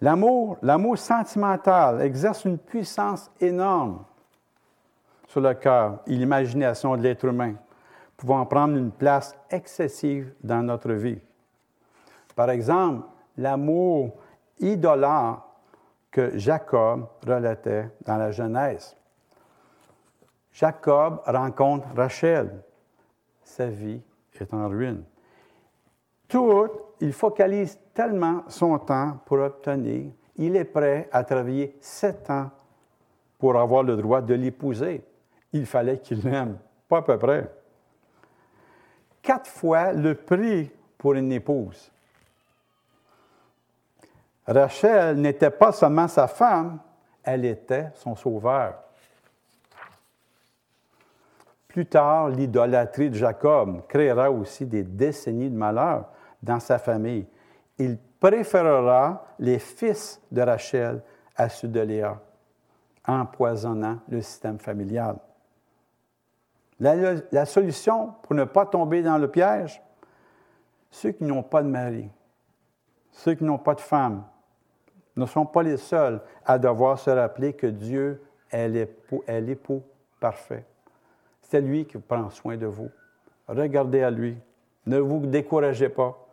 L'amour, 0.04 0.98
sentimental 0.98 2.02
exerce 2.02 2.44
une 2.44 2.58
puissance 2.58 3.30
énorme 3.40 4.04
sur 5.26 5.40
le 5.40 5.54
cœur 5.54 6.00
et 6.06 6.14
l'imagination 6.14 6.94
de 6.94 7.00
l'être 7.00 7.24
humain, 7.24 7.54
pouvant 8.14 8.44
prendre 8.44 8.76
une 8.76 8.90
place 8.90 9.34
excessive 9.48 10.34
dans 10.42 10.62
notre 10.62 10.92
vie. 10.92 11.18
Par 12.36 12.50
exemple, 12.50 13.06
l'amour 13.38 14.14
idolâtre 14.60 15.42
que 16.10 16.36
Jacob 16.36 17.08
relatait 17.26 17.88
dans 18.04 18.18
la 18.18 18.30
Genèse. 18.30 18.94
Jacob 20.52 21.22
rencontre 21.24 21.88
Rachel. 21.96 22.62
Sa 23.42 23.68
vie 23.68 24.02
est 24.38 24.52
en 24.52 24.68
ruine. 24.68 25.02
Tout, 26.28 26.68
il 27.00 27.12
focalise 27.12 27.78
tellement 27.92 28.44
son 28.48 28.78
temps 28.78 29.18
pour 29.24 29.38
obtenir. 29.38 30.10
Il 30.36 30.56
est 30.56 30.64
prêt 30.64 31.08
à 31.12 31.24
travailler 31.24 31.76
sept 31.80 32.28
ans 32.30 32.50
pour 33.38 33.58
avoir 33.58 33.82
le 33.82 33.96
droit 33.96 34.20
de 34.20 34.34
l'épouser. 34.34 35.02
Il 35.52 35.66
fallait 35.66 35.98
qu'il 35.98 36.20
l'aime, 36.22 36.58
pas 36.88 36.98
à 36.98 37.02
peu 37.02 37.18
près. 37.18 37.50
Quatre 39.22 39.48
fois 39.48 39.92
le 39.92 40.14
prix 40.14 40.70
pour 40.98 41.14
une 41.14 41.32
épouse. 41.32 41.90
Rachel 44.46 45.16
n'était 45.16 45.50
pas 45.50 45.72
seulement 45.72 46.08
sa 46.08 46.26
femme, 46.26 46.78
elle 47.22 47.44
était 47.44 47.90
son 47.94 48.14
sauveur. 48.14 48.74
Plus 51.68 51.86
tard, 51.86 52.28
l'idolâtrie 52.28 53.10
de 53.10 53.16
Jacob 53.16 53.86
créera 53.88 54.30
aussi 54.30 54.66
des 54.66 54.82
décennies 54.82 55.50
de 55.50 55.56
malheur 55.56 56.04
dans 56.44 56.60
sa 56.60 56.78
famille. 56.78 57.26
Il 57.78 57.98
préférera 58.20 59.26
les 59.38 59.58
fils 59.58 60.20
de 60.30 60.42
Rachel 60.42 61.02
à 61.36 61.48
ceux 61.48 61.68
de 61.68 61.80
Léa, 61.80 62.20
empoisonnant 63.06 63.98
le 64.08 64.20
système 64.20 64.58
familial. 64.58 65.16
La, 66.80 67.46
solution 67.46 68.14
pour 68.22 68.34
ne 68.34 68.44
pas 68.44 68.66
tomber 68.66 69.02
dans 69.02 69.18
le 69.18 69.30
piège, 69.30 69.80
ceux 70.90 71.12
qui 71.12 71.24
n'ont 71.24 71.42
pas 71.42 71.62
de 71.62 71.68
mari, 71.68 72.08
ceux 73.10 73.34
qui 73.34 73.44
n'ont 73.44 73.58
pas 73.58 73.74
de 73.74 73.80
femme, 73.80 74.24
ne 75.16 75.26
sont 75.26 75.46
pas 75.46 75.62
les 75.62 75.76
seuls 75.76 76.20
à 76.44 76.58
devoir 76.58 76.98
se 76.98 77.10
rappeler 77.10 77.52
que 77.52 77.68
Dieu 77.68 78.22
est 78.50 78.68
l'époux 78.68 79.82
parfait. 80.20 80.64
C'est 81.42 81.60
lui 81.60 81.84
qui 81.86 81.98
prend 81.98 82.30
soin 82.30 82.56
de 82.56 82.66
vous. 82.66 82.90
Regardez 83.46 84.02
à 84.02 84.10
lui. 84.10 84.36
Ne 84.86 84.98
vous 84.98 85.26
découragez 85.26 85.88
pas. 85.88 86.23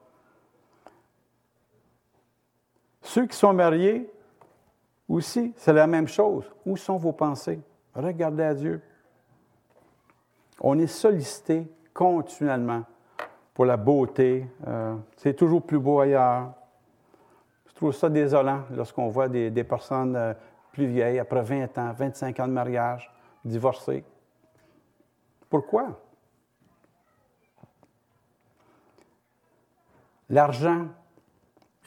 Ceux 3.01 3.25
qui 3.25 3.35
sont 3.35 3.53
mariés, 3.53 4.11
aussi, 5.11 5.53
c'est 5.57 5.73
la 5.73 5.87
même 5.87 6.07
chose. 6.07 6.49
Où 6.65 6.77
sont 6.77 6.95
vos 6.95 7.11
pensées? 7.11 7.59
Regardez 7.93 8.43
à 8.43 8.53
Dieu. 8.53 8.81
On 10.61 10.79
est 10.79 10.87
sollicité 10.87 11.67
continuellement 11.93 12.83
pour 13.53 13.65
la 13.65 13.75
beauté. 13.75 14.47
Euh, 14.67 14.95
c'est 15.17 15.33
toujours 15.33 15.63
plus 15.63 15.79
beau 15.79 15.99
ailleurs. 15.99 16.53
Je 17.67 17.73
trouve 17.73 17.93
ça 17.93 18.09
désolant 18.09 18.61
lorsqu'on 18.71 19.09
voit 19.09 19.27
des, 19.27 19.63
personnes 19.63 20.15
euh, 20.15 20.33
plus 20.71 20.85
vieilles, 20.85 21.19
après 21.19 21.41
20 21.41 21.77
ans, 21.77 21.91
25 21.91 22.39
ans 22.39 22.47
de 22.47 22.53
mariage, 22.53 23.11
divorcées. 23.43 24.05
Pourquoi? 25.49 25.99
L'argent. 30.29 30.87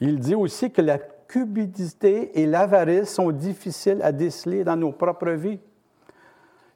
Il 0.01 0.19
dit 0.19 0.35
aussi 0.35 0.71
que 0.71 0.83
la 0.83 0.99
cupidité 0.99 2.41
et 2.41 2.47
l'avarice 2.47 3.15
sont 3.15 3.31
difficiles 3.31 4.01
à 4.03 4.13
déceler 4.13 4.65
dans 4.65 4.77
nos 4.77 4.93
propres 4.93 5.31
vies. 5.31 5.61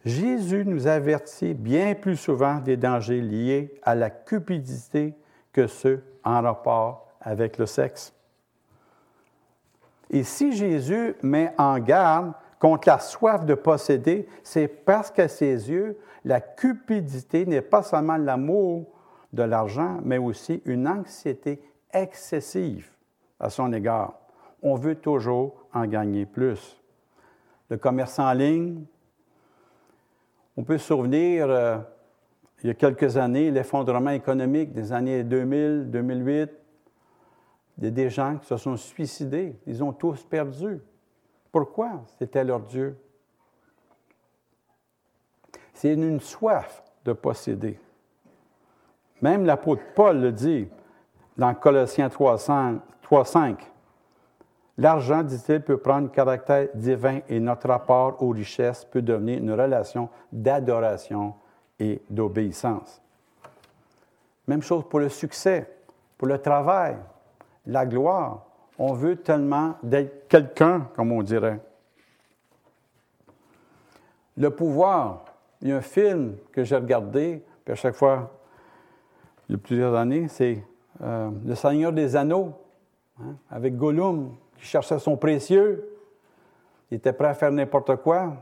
Jésus 0.04 0.64
nous 0.64 0.86
avertit 0.86 1.54
bien 1.54 1.94
plus 1.94 2.16
souvent 2.16 2.56
des 2.60 2.76
dangers 2.76 3.20
liés 3.20 3.74
à 3.82 3.94
la 3.94 4.10
cupidité 4.10 5.14
que 5.52 5.66
ceux 5.66 6.02
en 6.24 6.40
rapport 6.40 7.08
avec 7.20 7.58
le 7.58 7.66
sexe. 7.66 8.14
Et 10.10 10.22
si 10.22 10.52
Jésus 10.52 11.16
met 11.22 11.52
en 11.58 11.78
garde 11.78 12.32
contre 12.58 12.88
la 12.88 12.98
soif 12.98 13.44
de 13.44 13.54
posséder, 13.54 14.26
c'est 14.42 14.68
parce 14.68 15.10
qu'à 15.10 15.28
ses 15.28 15.70
yeux, 15.70 15.98
la 16.24 16.40
cupidité 16.40 17.44
n'est 17.44 17.60
pas 17.60 17.82
seulement 17.82 18.16
l'amour 18.16 18.86
de 19.32 19.42
l'argent, 19.42 19.98
mais 20.02 20.18
aussi 20.18 20.62
une 20.64 20.88
anxiété 20.88 21.60
excessive 21.92 22.90
à 23.40 23.50
son 23.50 23.72
égard. 23.72 24.14
On 24.62 24.74
veut 24.74 24.96
toujours 24.96 25.66
en 25.72 25.86
gagner 25.86 26.26
plus. 26.26 26.80
Le 27.70 27.76
commerce 27.76 28.18
en 28.18 28.32
ligne, 28.32 28.84
on 30.56 30.64
peut 30.64 30.78
se 30.78 30.86
souvenir, 30.86 31.48
euh, 31.48 31.78
il 32.62 32.66
y 32.66 32.70
a 32.70 32.74
quelques 32.74 33.16
années, 33.16 33.50
l'effondrement 33.50 34.10
économique 34.10 34.72
des 34.72 34.92
années 34.92 35.22
2000, 35.22 35.90
2008. 35.90 36.50
Il 37.78 37.84
y 37.84 37.86
a 37.86 37.90
des 37.90 38.10
gens 38.10 38.38
qui 38.38 38.46
se 38.46 38.56
sont 38.56 38.76
suicidés. 38.76 39.56
Ils 39.66 39.84
ont 39.84 39.92
tous 39.92 40.24
perdu. 40.24 40.80
Pourquoi? 41.52 42.02
C'était 42.18 42.42
leur 42.42 42.60
Dieu? 42.60 42.98
C'est 45.72 45.94
une 45.94 46.20
soif 46.20 46.82
de 47.04 47.12
posséder. 47.12 47.78
Même 49.22 49.44
l'apôtre 49.44 49.82
Paul 49.94 50.20
le 50.20 50.32
dit 50.32 50.68
dans 51.36 51.54
Colossiens 51.54 52.10
3.5. 53.10 53.56
L'argent, 54.76 55.22
dit-il, 55.22 55.60
peut 55.60 55.78
prendre 55.78 56.10
caractère 56.10 56.68
divin 56.74 57.20
et 57.28 57.40
notre 57.40 57.68
rapport 57.68 58.22
aux 58.22 58.30
richesses 58.30 58.84
peut 58.84 59.02
devenir 59.02 59.38
une 59.38 59.52
relation 59.52 60.08
d'adoration 60.32 61.34
et 61.80 62.00
d'obéissance. 62.08 63.00
Même 64.46 64.62
chose 64.62 64.84
pour 64.88 65.00
le 65.00 65.08
succès, 65.08 65.68
pour 66.16 66.28
le 66.28 66.38
travail, 66.38 66.96
la 67.66 67.86
gloire. 67.86 68.44
On 68.78 68.92
veut 68.92 69.16
tellement 69.16 69.74
d'être 69.82 70.28
quelqu'un, 70.28 70.88
comme 70.94 71.10
on 71.10 71.22
dirait. 71.22 71.60
Le 74.36 74.50
pouvoir, 74.50 75.24
il 75.60 75.68
y 75.68 75.72
a 75.72 75.76
un 75.76 75.80
film 75.80 76.36
que 76.52 76.62
j'ai 76.62 76.76
regardé, 76.76 77.42
puis 77.64 77.72
à 77.72 77.76
chaque 77.76 77.96
fois, 77.96 78.30
il 79.48 79.52
y 79.52 79.54
a 79.56 79.58
plusieurs 79.58 79.94
années, 79.96 80.28
c'est 80.28 80.62
euh, 81.02 81.30
Le 81.44 81.54
Seigneur 81.56 81.92
des 81.92 82.14
Anneaux, 82.14 82.52
hein, 83.20 83.36
avec 83.50 83.76
Gollum, 83.76 84.34
qui 84.56 84.66
cherchait 84.66 84.98
son 84.98 85.16
précieux. 85.16 85.88
Il 86.90 86.96
était 86.96 87.12
prêt 87.12 87.28
à 87.28 87.34
faire 87.34 87.52
n'importe 87.52 87.96
quoi. 87.96 88.32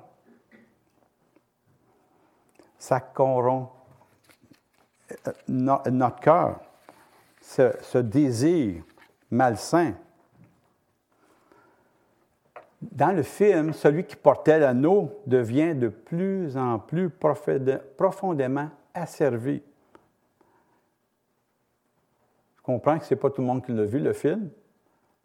Ça 2.79 3.01
corrompt 3.01 3.71
euh, 5.27 5.33
notre 5.49 6.21
cœur, 6.21 6.61
ce 7.41 7.99
désir 7.99 8.83
malsain 9.31 9.95
dans 12.93 13.13
le 13.15 13.23
film, 13.23 13.73
celui 13.73 14.05
qui 14.05 14.17
portait 14.17 14.59
l'anneau 14.59 15.21
devient 15.27 15.75
de 15.75 15.89
plus 15.89 16.57
en 16.57 16.79
plus 16.79 17.11
profondément 17.11 18.71
asservi. 18.95 19.63
Je 22.57 22.63
comprends 22.63 22.99
que 22.99 23.05
ce 23.05 23.15
n'est 23.15 23.21
pas 23.21 23.31
tout 23.31 23.41
le 23.41 23.47
monde 23.47 23.65
qui 23.65 23.73
l'a 23.73 23.85
vu, 23.85 23.99
le 23.99 24.13
film, 24.13 24.51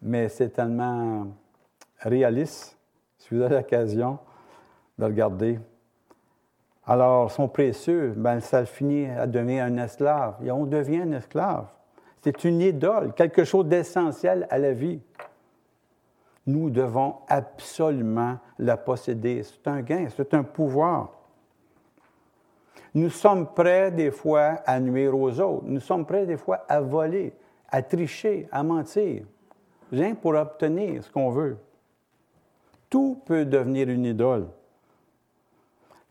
mais 0.02 0.30
c'est 0.30 0.50
tellement 0.50 1.28
réaliste, 2.00 2.78
si 3.18 3.36
vous 3.36 3.42
avez 3.42 3.56
l'occasion 3.56 4.20
de 4.98 5.06
regarder. 5.06 5.60
Alors, 6.86 7.32
son 7.32 7.48
précieux, 7.48 8.14
ben, 8.18 8.40
ça 8.40 8.66
finit 8.66 9.08
à 9.08 9.28
devenir 9.28 9.66
un 9.66 9.78
esclave. 9.78 10.36
Et 10.44 10.52
on 10.52 10.66
devient 10.66 11.02
un 11.02 11.12
esclave. 11.12 11.68
C'est 12.22 12.44
une 12.44 12.62
idole, 12.62 13.14
quelque 13.14 13.44
chose 13.44 13.66
d'essentiel 13.68 14.48
à 14.50 14.58
la 14.58 14.74
vie 14.74 15.02
nous 16.46 16.70
devons 16.70 17.16
absolument 17.28 18.38
la 18.58 18.78
posséder. 18.78 19.44
C'est 19.44 19.68
un 19.68 19.82
gain, 19.82 20.08
c'est 20.16 20.34
un 20.34 20.44
pouvoir. 20.44 21.12
Nous 22.94 23.10
sommes 23.10 23.54
prêts 23.54 23.92
des 23.92 24.12
fois 24.12 24.62
à 24.66 24.80
nuire 24.80 25.18
aux 25.18 25.40
autres. 25.40 25.64
Nous 25.66 25.80
sommes 25.80 26.06
prêts 26.06 26.26
des 26.26 26.38
fois 26.38 26.66
à 26.68 26.82
voler, 26.82 27.34
à 27.70 27.82
tricher, 27.82 28.50
à 28.52 28.64
mentir, 28.64 29.24
rien 29.92 30.16
pour 30.16 30.34
obtenir 30.34 31.04
ce 31.04 31.12
qu'on 31.12 31.30
veut. 31.30 31.58
Tout 32.90 33.22
peut 33.26 33.46
devenir 33.46 33.90
une 33.90 34.06
idole. 34.06 34.48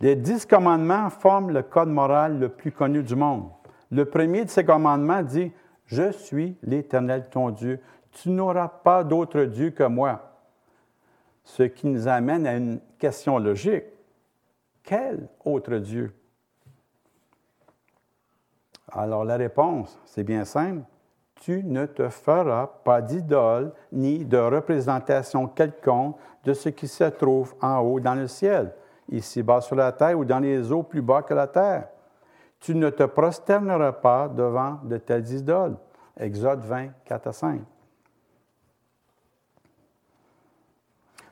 Les 0.00 0.16
dix 0.16 0.46
commandements 0.46 1.10
forment 1.10 1.50
le 1.50 1.62
code 1.62 1.88
moral 1.88 2.38
le 2.38 2.48
plus 2.48 2.72
connu 2.72 3.02
du 3.02 3.14
monde. 3.14 3.50
Le 3.90 4.04
premier 4.04 4.44
de 4.44 4.50
ces 4.50 4.64
commandements 4.64 5.22
dit 5.22 5.52
Je 5.86 6.12
suis 6.12 6.56
l'Éternel 6.62 7.28
ton 7.30 7.50
Dieu. 7.50 7.80
Tu 8.12 8.30
n'auras 8.30 8.68
pas 8.68 9.04
d'autre 9.04 9.42
Dieu 9.44 9.70
que 9.70 9.84
moi. 9.84 10.38
Ce 11.44 11.64
qui 11.64 11.86
nous 11.86 12.08
amène 12.08 12.46
à 12.46 12.56
une 12.56 12.80
question 12.98 13.38
logique. 13.38 13.84
Quel 14.82 15.28
autre 15.44 15.76
Dieu? 15.76 16.14
Alors 18.92 19.24
la 19.24 19.36
réponse, 19.36 19.98
c'est 20.04 20.24
bien 20.24 20.44
simple. 20.44 20.82
Tu 21.40 21.64
ne 21.64 21.86
te 21.86 22.08
feras 22.08 22.68
pas 22.84 23.02
d'idole 23.02 23.72
ni 23.92 24.24
de 24.24 24.38
représentation 24.38 25.48
quelconque 25.48 26.16
de 26.44 26.52
ce 26.52 26.68
qui 26.68 26.86
se 26.86 27.04
trouve 27.04 27.54
en 27.60 27.78
haut 27.78 27.98
dans 27.98 28.14
le 28.14 28.28
ciel, 28.28 28.72
ici 29.10 29.42
bas 29.42 29.60
sur 29.60 29.76
la 29.76 29.92
terre 29.92 30.18
ou 30.18 30.24
dans 30.24 30.38
les 30.38 30.70
eaux 30.70 30.82
plus 30.82 31.02
bas 31.02 31.22
que 31.22 31.34
la 31.34 31.46
terre. 31.46 31.88
Tu 32.60 32.74
ne 32.74 32.90
te 32.90 33.04
prosterneras 33.04 33.92
pas 33.92 34.28
devant 34.28 34.78
de 34.84 34.98
telles 34.98 35.30
idoles. 35.32 35.76
Exode 36.18 36.60
20, 36.60 36.88
4 37.06 37.26
à 37.26 37.32
5. 37.32 37.60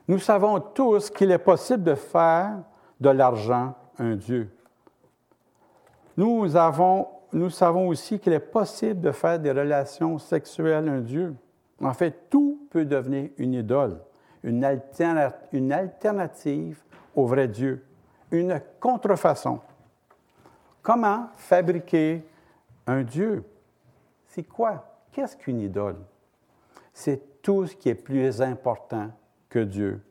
Nous 0.07 0.17
savons 0.17 0.59
tous 0.59 1.11
qu'il 1.11 1.29
est 1.29 1.37
possible 1.37 1.83
de 1.83 1.93
faire 1.93 2.57
de 2.99 3.09
l'argent 3.09 3.75
un 3.99 4.15
Dieu. 4.15 4.49
Nous, 6.17 6.55
avons, 6.55 7.07
nous 7.31 7.49
savons 7.49 7.87
aussi 7.87 8.19
qu'il 8.19 8.33
est 8.33 8.39
possible 8.39 9.01
de 9.01 9.11
faire 9.11 9.39
des 9.39 9.51
relations 9.51 10.17
sexuelles 10.17 10.87
un 10.87 11.01
Dieu. 11.01 11.35
En 11.81 11.93
fait, 11.93 12.29
tout 12.29 12.67
peut 12.69 12.85
devenir 12.85 13.29
une 13.37 13.53
idole, 13.53 13.99
une, 14.43 14.65
une 15.51 15.71
alternative 15.71 16.81
au 17.15 17.25
vrai 17.25 17.47
Dieu, 17.47 17.85
une 18.31 18.61
contrefaçon. 18.79 19.59
Comment 20.81 21.29
fabriquer 21.35 22.23
un 22.87 23.03
Dieu? 23.03 23.43
C'est 24.27 24.43
quoi? 24.43 25.01
Qu'est-ce 25.11 25.37
qu'une 25.37 25.59
idole? 25.59 25.97
C'est 26.93 27.41
tout 27.41 27.67
ce 27.67 27.75
qui 27.75 27.89
est 27.89 27.95
plus 27.95 28.41
important 28.41 29.11
que 29.49 29.59
Dieu. 29.59 30.01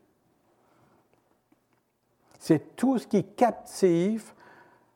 C'est 2.39 2.75
tout 2.75 2.97
ce 2.97 3.05
qui 3.05 3.23
captive 3.23 4.31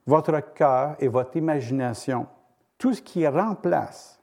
votre 0.05 0.39
cœur 0.53 0.95
et 0.99 1.07
votre 1.07 1.35
imagination, 1.37 2.27
tout 2.77 2.93
ce 2.93 3.01
qui 3.01 3.27
remplace 3.27 4.19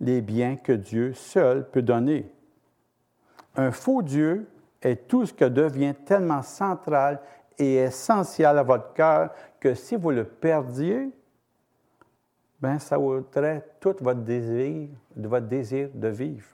les 0.00 0.20
biens 0.20 0.56
que 0.56 0.72
Dieu 0.72 1.14
seul 1.14 1.68
peut 1.70 1.82
donner. 1.82 2.30
Un 3.56 3.70
faux 3.70 4.02
Dieu 4.02 4.48
est 4.82 5.08
tout 5.08 5.24
ce 5.26 5.32
que 5.32 5.44
devient 5.44 5.94
tellement 6.04 6.42
central 6.42 7.20
et 7.58 7.76
essentiel 7.76 8.58
à 8.58 8.62
votre 8.62 8.92
cœur 8.92 9.30
que 9.60 9.74
si 9.74 9.96
vous 9.96 10.10
le 10.10 10.24
perdiez, 10.24 11.10
ben 12.60 12.78
ça 12.78 12.98
ôterait 12.98 13.64
tout 13.80 13.94
votre 14.00 14.20
désir, 14.20 14.88
votre 15.16 15.46
désir 15.46 15.88
de 15.94 16.08
vivre. 16.08 16.48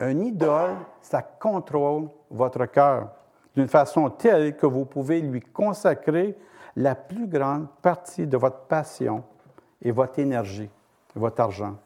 Un 0.00 0.18
idole, 0.20 0.76
ça 1.00 1.22
contrôle 1.22 2.08
votre 2.30 2.66
cœur 2.66 3.10
d'une 3.54 3.68
façon 3.68 4.10
telle 4.10 4.56
que 4.56 4.66
vous 4.66 4.84
pouvez 4.84 5.20
lui 5.20 5.40
consacrer 5.40 6.36
la 6.76 6.94
plus 6.94 7.26
grande 7.26 7.68
partie 7.82 8.26
de 8.26 8.36
votre 8.36 8.66
passion 8.66 9.24
et 9.82 9.90
votre 9.90 10.18
énergie, 10.18 10.68
votre 11.14 11.40
argent, 11.40 11.76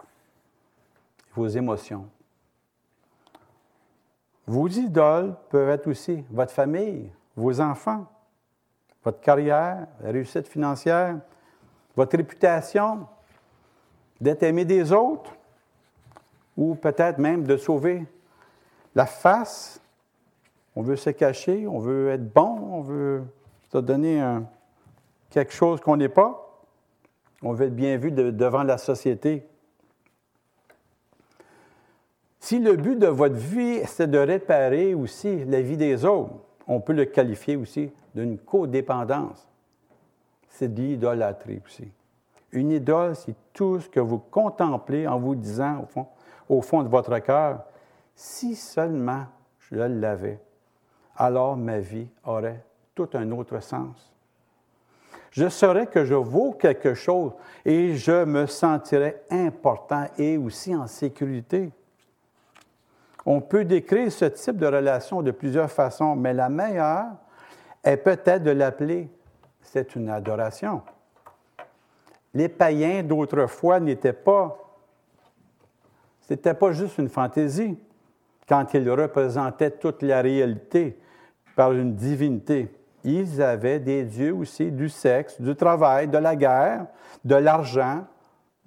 vos 1.34 1.46
émotions. 1.46 2.06
Vos 4.46 4.68
idoles 4.68 5.36
peuvent 5.48 5.68
être 5.68 5.86
aussi 5.86 6.24
votre 6.30 6.52
famille, 6.52 7.12
vos 7.36 7.60
enfants, 7.60 8.06
votre 9.04 9.20
carrière, 9.20 9.86
la 10.00 10.10
réussite 10.10 10.48
financière, 10.48 11.18
votre 11.96 12.16
réputation, 12.16 13.06
d'être 14.20 14.42
aimé 14.42 14.64
des 14.64 14.92
autres, 14.92 15.34
ou 16.56 16.74
peut-être 16.74 17.18
même 17.18 17.44
de 17.44 17.56
sauver 17.56 18.06
la 18.94 19.06
face. 19.06 19.80
On 20.74 20.82
veut 20.82 20.96
se 20.96 21.10
cacher, 21.10 21.66
on 21.66 21.78
veut 21.78 22.10
être 22.10 22.32
bon, 22.32 22.58
on 22.72 22.80
veut 22.82 23.22
se 23.72 23.78
donner 23.78 24.20
quelque 25.30 25.52
chose 25.52 25.80
qu'on 25.80 25.96
n'est 25.96 26.08
pas. 26.08 26.46
On 27.42 27.52
veut 27.52 27.66
être 27.66 27.76
bien 27.76 27.96
vu 27.96 28.10
devant 28.12 28.62
la 28.62 28.76
société. 28.76 29.46
Si 32.38 32.58
le 32.58 32.76
but 32.76 32.98
de 32.98 33.06
votre 33.06 33.36
vie, 33.36 33.80
c'est 33.86 34.10
de 34.10 34.18
réparer 34.18 34.94
aussi 34.94 35.44
la 35.44 35.60
vie 35.60 35.76
des 35.76 36.04
autres, 36.04 36.34
on 36.66 36.80
peut 36.80 36.92
le 36.92 37.04
qualifier 37.04 37.56
aussi 37.56 37.90
d'une 38.14 38.38
codépendance. 38.38 39.46
C'est 40.48 40.72
de 40.72 40.80
l'idolâtrie 40.80 41.60
aussi. 41.64 41.90
Une 42.52 42.70
idole, 42.70 43.14
c'est 43.14 43.34
tout 43.52 43.80
ce 43.80 43.88
que 43.88 44.00
vous 44.00 44.18
contemplez 44.18 45.06
en 45.06 45.18
vous 45.18 45.34
disant, 45.34 45.82
au 45.82 45.86
fond, 45.86 46.06
au 46.48 46.62
fond 46.62 46.82
de 46.82 46.88
votre 46.88 47.16
cœur, 47.20 47.64
si 48.14 48.56
seulement 48.56 49.26
je 49.58 49.76
l'avais, 49.76 50.40
alors 51.16 51.56
ma 51.56 51.78
vie 51.78 52.08
aurait 52.24 52.64
tout 52.94 53.08
un 53.14 53.30
autre 53.30 53.60
sens. 53.60 54.12
Je 55.30 55.48
saurais 55.48 55.86
que 55.86 56.04
je 56.04 56.14
vaux 56.14 56.52
quelque 56.52 56.94
chose 56.94 57.32
et 57.64 57.94
je 57.94 58.24
me 58.24 58.46
sentirais 58.46 59.22
important 59.30 60.06
et 60.18 60.36
aussi 60.36 60.74
en 60.74 60.86
sécurité. 60.86 61.70
On 63.24 63.40
peut 63.40 63.64
décrire 63.64 64.10
ce 64.10 64.24
type 64.24 64.56
de 64.56 64.66
relation 64.66 65.22
de 65.22 65.30
plusieurs 65.30 65.70
façons, 65.70 66.16
mais 66.16 66.34
la 66.34 66.48
meilleure 66.48 67.06
est 67.84 67.98
peut-être 67.98 68.42
de 68.42 68.50
l'appeler, 68.50 69.08
c'est 69.62 69.94
une 69.94 70.08
adoration. 70.08 70.82
Les 72.34 72.48
païens 72.48 73.02
d'autrefois 73.02 73.78
n'étaient 73.78 74.12
pas, 74.12 74.58
c'était 76.22 76.54
pas 76.54 76.72
juste 76.72 76.98
une 76.98 77.08
fantaisie 77.08 77.78
quand 78.48 78.74
ils 78.74 78.90
représentaient 78.90 79.70
toute 79.70 80.02
la 80.02 80.22
réalité 80.22 80.98
par 81.54 81.72
une 81.72 81.94
divinité. 81.94 82.68
Ils 83.04 83.40
avaient 83.40 83.78
des 83.78 84.04
dieux 84.04 84.34
aussi 84.34 84.70
du 84.70 84.88
sexe, 84.88 85.40
du 85.40 85.54
travail, 85.56 86.08
de 86.08 86.18
la 86.18 86.36
guerre, 86.36 86.86
de 87.24 87.34
l'argent, 87.34 88.04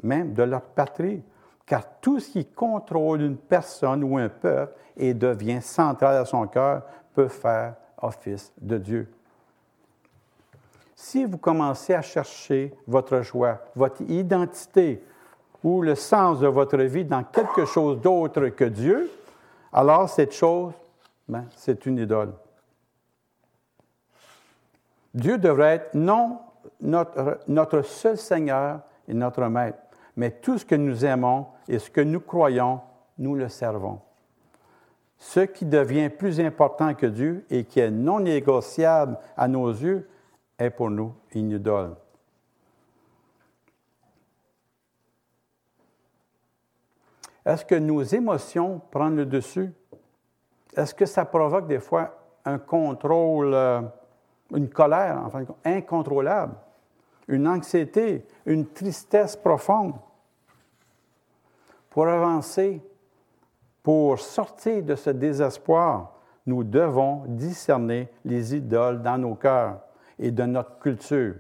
même 0.02 0.34
de 0.34 0.44
leur 0.44 0.62
patrie 0.62 1.24
car 1.66 1.84
tout 2.02 2.20
ce 2.20 2.32
qui 2.32 2.46
contrôle 2.46 3.22
une 3.22 3.38
personne 3.38 4.04
ou 4.04 4.18
un 4.18 4.30
peuple 4.30 4.74
et 4.98 5.14
devient 5.14 5.62
central 5.62 6.18
à 6.18 6.26
son 6.26 6.48
cœur 6.48 6.84
peut 7.14 7.28
faire 7.28 7.76
office 8.02 8.52
de 8.62 8.78
Dieu. 8.78 9.12
Si 10.96 11.26
vous 11.26 11.38
commencez 11.38 11.94
à 11.94 12.02
chercher 12.02 12.74
votre 12.88 13.22
joie, 13.22 13.60
votre 13.76 14.02
identité 14.02 15.04
ou 15.64 15.82
le 15.82 15.96
sens 15.96 16.40
de 16.40 16.48
votre 16.48 16.78
vie 16.78 17.06
dans 17.06 17.24
quelque 17.24 17.66
chose 17.66 18.00
d'autre 18.00 18.48
que 18.50 18.66
Dieu, 18.66 19.10
alors 19.72 20.10
cette 20.10 20.34
chose, 20.34 20.74
ben, 21.28 21.46
c'est 21.56 21.86
une 21.86 21.98
idole. 21.98 22.34
Dieu 25.14 25.38
devrait 25.38 25.76
être 25.76 25.94
non 25.94 26.40
notre, 26.82 27.82
seul 27.82 28.18
Seigneur 28.18 28.82
et 29.08 29.14
notre 29.14 29.44
Maître, 29.48 29.80
mais 30.16 30.32
tout 30.32 30.58
ce 30.58 30.66
que 30.66 30.76
nous 30.76 31.06
aimons 31.06 31.48
et 31.68 31.80
ce 31.80 31.90
que 31.90 32.02
nous 32.02 32.22
croyons, 32.22 32.82
nous 33.18 33.36
le 33.36 33.50
servons. 33.50 34.00
Ce 35.18 35.42
qui 35.42 35.66
devient 35.66 36.10
plus 36.10 36.40
important 36.40 36.94
que 36.94 37.06
Dieu 37.06 37.46
et 37.50 37.64
qui 37.64 37.80
est 37.80 37.92
non 37.92 38.20
négociable 38.20 39.18
à 39.38 39.48
nos 39.48 39.70
yeux 39.70 40.10
est 40.60 40.70
pour 40.70 40.90
nous 40.90 41.14
une 41.34 41.52
idole. 41.52 41.96
Est-ce 47.46 47.66
que 47.66 47.76
nos 47.76 48.02
émotions 48.02 48.82
prennent 48.92 49.18
le 49.18 49.26
dessus? 49.26 49.72
Est-ce 50.76 50.94
que 50.94 51.06
ça 51.06 51.26
provoque 51.26 51.68
des 51.68 51.80
fois 51.80 52.18
un 52.46 52.58
contrôle, 52.58 53.54
euh, 53.54 53.82
une 54.52 54.70
colère, 54.70 55.30
incontrôlable? 55.64 56.56
une 57.28 57.48
anxiété, 57.48 58.26
une 58.46 58.68
tristesse 58.68 59.36
profonde. 59.36 59.96
Pour 61.90 62.08
avancer, 62.08 62.82
pour 63.82 64.20
sortir 64.20 64.84
de 64.84 64.96
ce 64.96 65.10
désespoir, 65.10 66.20
nous 66.46 66.64
devons 66.64 67.24
discerner 67.28 68.10
les 68.26 68.56
idoles 68.56 69.02
dans 69.02 69.18
nos 69.18 69.36
cœurs 69.36 69.80
et 70.20 70.32
de 70.32 70.44
notre 70.44 70.80
culture. 70.80 71.36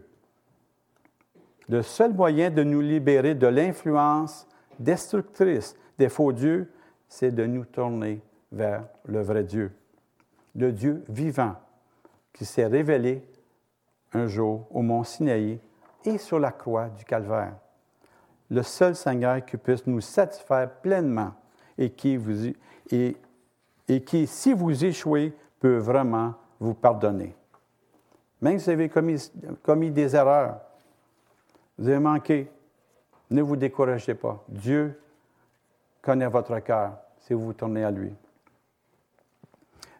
Le 1.67 1.81
seul 1.81 2.13
moyen 2.13 2.49
de 2.49 2.63
nous 2.63 2.81
libérer 2.81 3.35
de 3.35 3.47
l'influence 3.47 4.47
destructrice 4.79 5.75
des 5.97 6.09
faux 6.09 6.31
dieux, 6.31 6.71
c'est 7.07 7.31
de 7.31 7.45
nous 7.45 7.65
tourner 7.65 8.21
vers 8.51 8.85
le 9.05 9.21
vrai 9.21 9.43
Dieu, 9.43 9.71
le 10.55 10.71
Dieu 10.71 11.03
vivant 11.09 11.55
qui 12.33 12.45
s'est 12.45 12.65
révélé 12.65 13.23
un 14.13 14.27
jour 14.27 14.67
au 14.71 14.81
mont 14.81 15.03
Sinaï 15.03 15.59
et 16.05 16.17
sur 16.17 16.39
la 16.39 16.51
croix 16.51 16.89
du 16.89 17.05
calvaire. 17.05 17.53
Le 18.49 18.61
seul 18.61 18.95
Seigneur 18.95 19.45
qui 19.45 19.57
puisse 19.57 19.87
nous 19.87 20.01
satisfaire 20.01 20.69
pleinement 20.69 21.33
et 21.77 21.89
qui, 21.89 22.17
si 24.27 24.53
vous 24.53 24.85
échouez, 24.85 25.33
peut 25.59 25.77
vraiment 25.77 26.33
vous 26.59 26.73
pardonner. 26.73 27.35
Même 28.41 28.59
si 28.59 28.65
vous 28.65 28.71
avez 28.71 28.89
commis, 28.89 29.31
commis 29.63 29.91
des 29.91 30.15
erreurs, 30.15 30.59
vous 31.77 31.87
avez 31.87 31.99
manqué, 31.99 32.51
ne 33.31 33.41
vous 33.41 33.55
découragez 33.55 34.13
pas. 34.13 34.43
Dieu 34.49 34.99
connaît 36.01 36.27
votre 36.27 36.59
cœur 36.59 36.97
si 37.21 37.33
vous 37.33 37.45
vous 37.45 37.53
tournez 37.53 37.83
à 37.83 37.91
lui. 37.91 38.13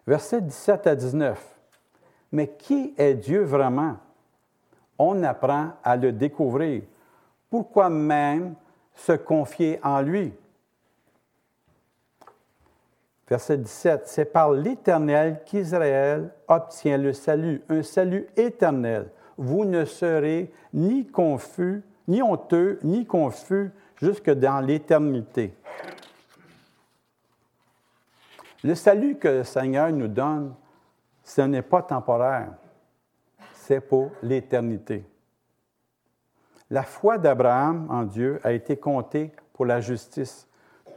Versets 0.06 0.42
17 0.42 0.86
à 0.86 0.94
19. 0.94 1.53
Mais 2.34 2.48
qui 2.48 2.92
est 2.98 3.14
Dieu 3.14 3.44
vraiment? 3.44 3.96
on 4.98 5.22
apprend 5.22 5.72
à 5.82 5.96
le 5.96 6.12
découvrir. 6.12 6.82
Pourquoi 7.50 7.88
même 7.88 8.54
se 8.94 9.12
confier 9.12 9.78
en 9.82 10.00
lui? 10.00 10.32
Verset 13.28 13.58
17, 13.58 14.02
c'est 14.04 14.24
par 14.26 14.52
l'Éternel 14.52 15.40
qu'Israël 15.46 16.30
obtient 16.46 16.98
le 16.98 17.12
salut, 17.12 17.62
un 17.68 17.82
salut 17.82 18.26
éternel. 18.36 19.08
Vous 19.38 19.64
ne 19.64 19.84
serez 19.84 20.52
ni 20.74 21.06
confus, 21.06 21.82
ni 22.06 22.22
honteux, 22.22 22.78
ni 22.82 23.06
confus 23.06 23.70
jusque 23.96 24.30
dans 24.30 24.60
l'éternité. 24.60 25.54
Le 28.62 28.74
salut 28.74 29.16
que 29.16 29.28
le 29.28 29.44
Seigneur 29.44 29.90
nous 29.90 30.08
donne, 30.08 30.54
ce 31.24 31.42
n'est 31.42 31.62
pas 31.62 31.82
temporaire 31.82 32.52
c'est 33.64 33.80
pour 33.80 34.10
l'éternité. 34.22 35.06
La 36.68 36.82
foi 36.82 37.16
d'Abraham 37.16 37.86
en 37.90 38.02
Dieu 38.02 38.38
a 38.44 38.52
été 38.52 38.76
comptée 38.76 39.32
pour 39.54 39.64
la 39.64 39.80
justice. 39.80 40.46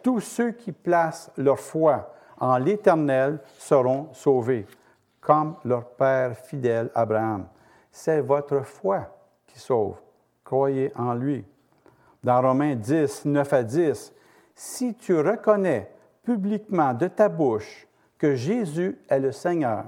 Tous 0.04 0.20
ceux 0.20 0.52
qui 0.52 0.74
placent 0.74 1.32
leur 1.38 1.60
foi 1.60 2.14
en 2.40 2.58
l'Éternel 2.58 3.40
seront 3.58 4.10
sauvés, 4.12 4.66
comme 5.22 5.56
leur 5.64 5.86
Père 5.86 6.38
fidèle 6.38 6.92
Abraham. 6.94 7.48
C'est 7.90 8.20
votre 8.20 8.62
foi 8.62 9.18
qui 9.46 9.60
sauve. 9.60 9.96
Croyez 10.44 10.92
en 10.96 11.14
lui. 11.14 11.46
Dans 12.22 12.42
Romains 12.42 12.76
10, 12.76 13.26
9 13.26 13.54
à 13.54 13.64
10, 13.64 14.14
si 14.54 14.94
tu 14.96 15.18
reconnais 15.18 15.90
publiquement 16.24 16.94
de 16.94 17.08
ta 17.08 17.30
bouche 17.30 17.88
que 18.18 18.36
Jésus 18.36 18.98
est 19.08 19.20
le 19.20 19.32
Seigneur, 19.32 19.86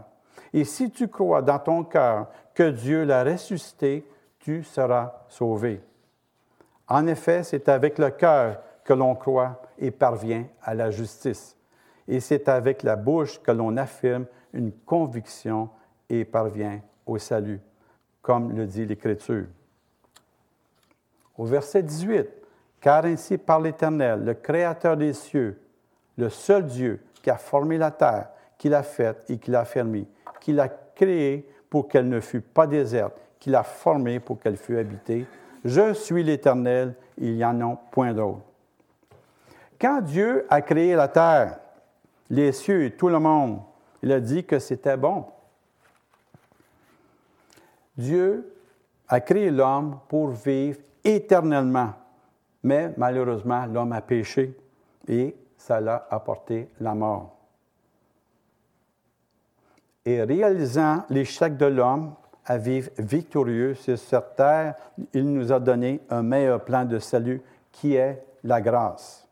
et 0.54 0.64
si 0.64 0.92
tu 0.92 1.08
crois 1.08 1.42
dans 1.42 1.60
ton 1.60 1.84
cœur 1.84 2.28
que 2.54 2.70
Dieu 2.70 3.04
l'a 3.04 3.24
ressuscité, 3.24 4.06
tu 4.40 4.64
seras 4.64 5.14
sauvé. 5.28 5.82
En 6.88 7.06
effet, 7.08 7.44
c'est 7.44 7.70
avec 7.70 8.00
le 8.00 8.10
cœur 8.10 8.60
que 8.84 8.94
l'on 8.94 9.16
croit 9.16 9.62
et 9.78 9.92
parvient 9.92 10.46
à 10.64 10.74
la 10.74 10.90
justice. 10.90 11.56
Et 12.08 12.20
c'est 12.20 12.50
avec 12.50 12.82
la 12.82 12.96
bouche 12.96 13.40
que 13.42 13.52
l'on 13.52 13.78
affirme 13.78 14.26
une 14.54 14.72
conviction 14.72 15.70
et 16.10 16.26
parvient 16.26 16.82
au 17.06 17.20
salut, 17.20 17.62
comme 18.22 18.56
le 18.56 18.66
dit 18.66 18.86
l'Écriture. 18.86 19.46
Au 21.38 21.46
verset 21.46 21.84
18, 21.84 22.28
Car 22.82 23.06
ainsi 23.06 23.38
par 23.38 23.60
l'Éternel, 23.60 24.26
le 24.26 24.34
Créateur 24.34 24.98
des 24.98 25.14
cieux, 25.14 25.62
le 26.18 26.30
seul 26.30 26.66
Dieu 26.66 27.02
qui 27.22 27.30
a 27.30 27.38
formé 27.38 27.78
la 27.78 27.92
terre, 27.92 28.30
qui 28.58 28.70
l'a 28.70 28.84
faite 28.84 29.30
et 29.30 29.38
qui 29.38 29.52
l'a 29.52 29.66
fermée, 29.66 30.08
qui 30.40 30.54
l'a 30.54 30.70
créée 30.70 31.48
pour 31.70 31.88
qu'elle 31.88 32.10
ne 32.10 32.20
fût 32.20 32.42
pas 32.42 32.68
déserte, 32.68 33.14
qui 33.40 33.50
l'a 33.50 33.64
formée 33.64 34.20
pour 34.20 34.40
qu'elle 34.40 34.58
fût 34.58 34.78
habitée. 34.78 35.26
Je 35.64 35.94
suis 35.94 36.24
l'Éternel, 36.24 36.96
il 37.18 37.36
n'y 37.36 37.46
en 37.46 37.62
a 37.62 37.76
point 37.92 38.14
d'autre. 38.14 38.42
Quand 39.80 40.02
Dieu 40.02 40.46
a 40.50 40.62
créé 40.62 40.96
la 40.96 41.08
terre, 41.08 41.60
les 42.30 42.52
cieux 42.52 42.84
et 42.84 42.92
tout 42.92 43.10
le 43.10 43.20
monde, 43.20 43.62
il 44.02 44.12
a 44.12 44.20
dit 44.20 44.44
que 44.44 44.60
c'était 44.60 44.98
bon. 44.98 45.26
Dieu 47.98 48.54
a 49.08 49.20
créé 49.20 49.52
l'homme 49.52 50.00
pour 50.08 50.30
vivre 50.30 50.80
éternellement, 51.04 51.94
mais 52.64 52.94
malheureusement, 52.98 53.66
l'homme 53.66 53.94
a 53.94 54.02
péché 54.02 54.56
et 55.08 55.36
ça 55.58 55.82
l'a 55.82 56.08
apporté 56.10 56.70
la 56.80 56.94
mort. 56.94 57.39
Et 60.06 60.24
réalisant 60.24 61.04
l'échec 61.10 61.58
de 61.58 61.66
l'homme 61.66 62.14
à 62.46 62.58
vivre 62.58 62.90
victorieux 62.98 63.76
sur 63.76 63.98
cette 63.98 64.36
terre, 64.36 64.76
il 65.14 65.32
nous 65.32 65.52
a 65.52 65.60
donné 65.60 66.02
un 66.10 66.24
meilleur 66.24 66.64
plan 66.64 66.86
de 66.86 66.98
salut 67.00 67.42
qui 67.72 67.96
est 67.96 68.24
la 68.44 68.62
grâce. 68.62 69.28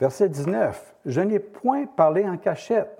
Verset 0.00 0.28
19. 0.28 0.94
Je 1.06 1.20
n'ai 1.20 1.38
point 1.38 1.86
parlé 1.86 2.24
en 2.28 2.36
cachette. 2.36 2.90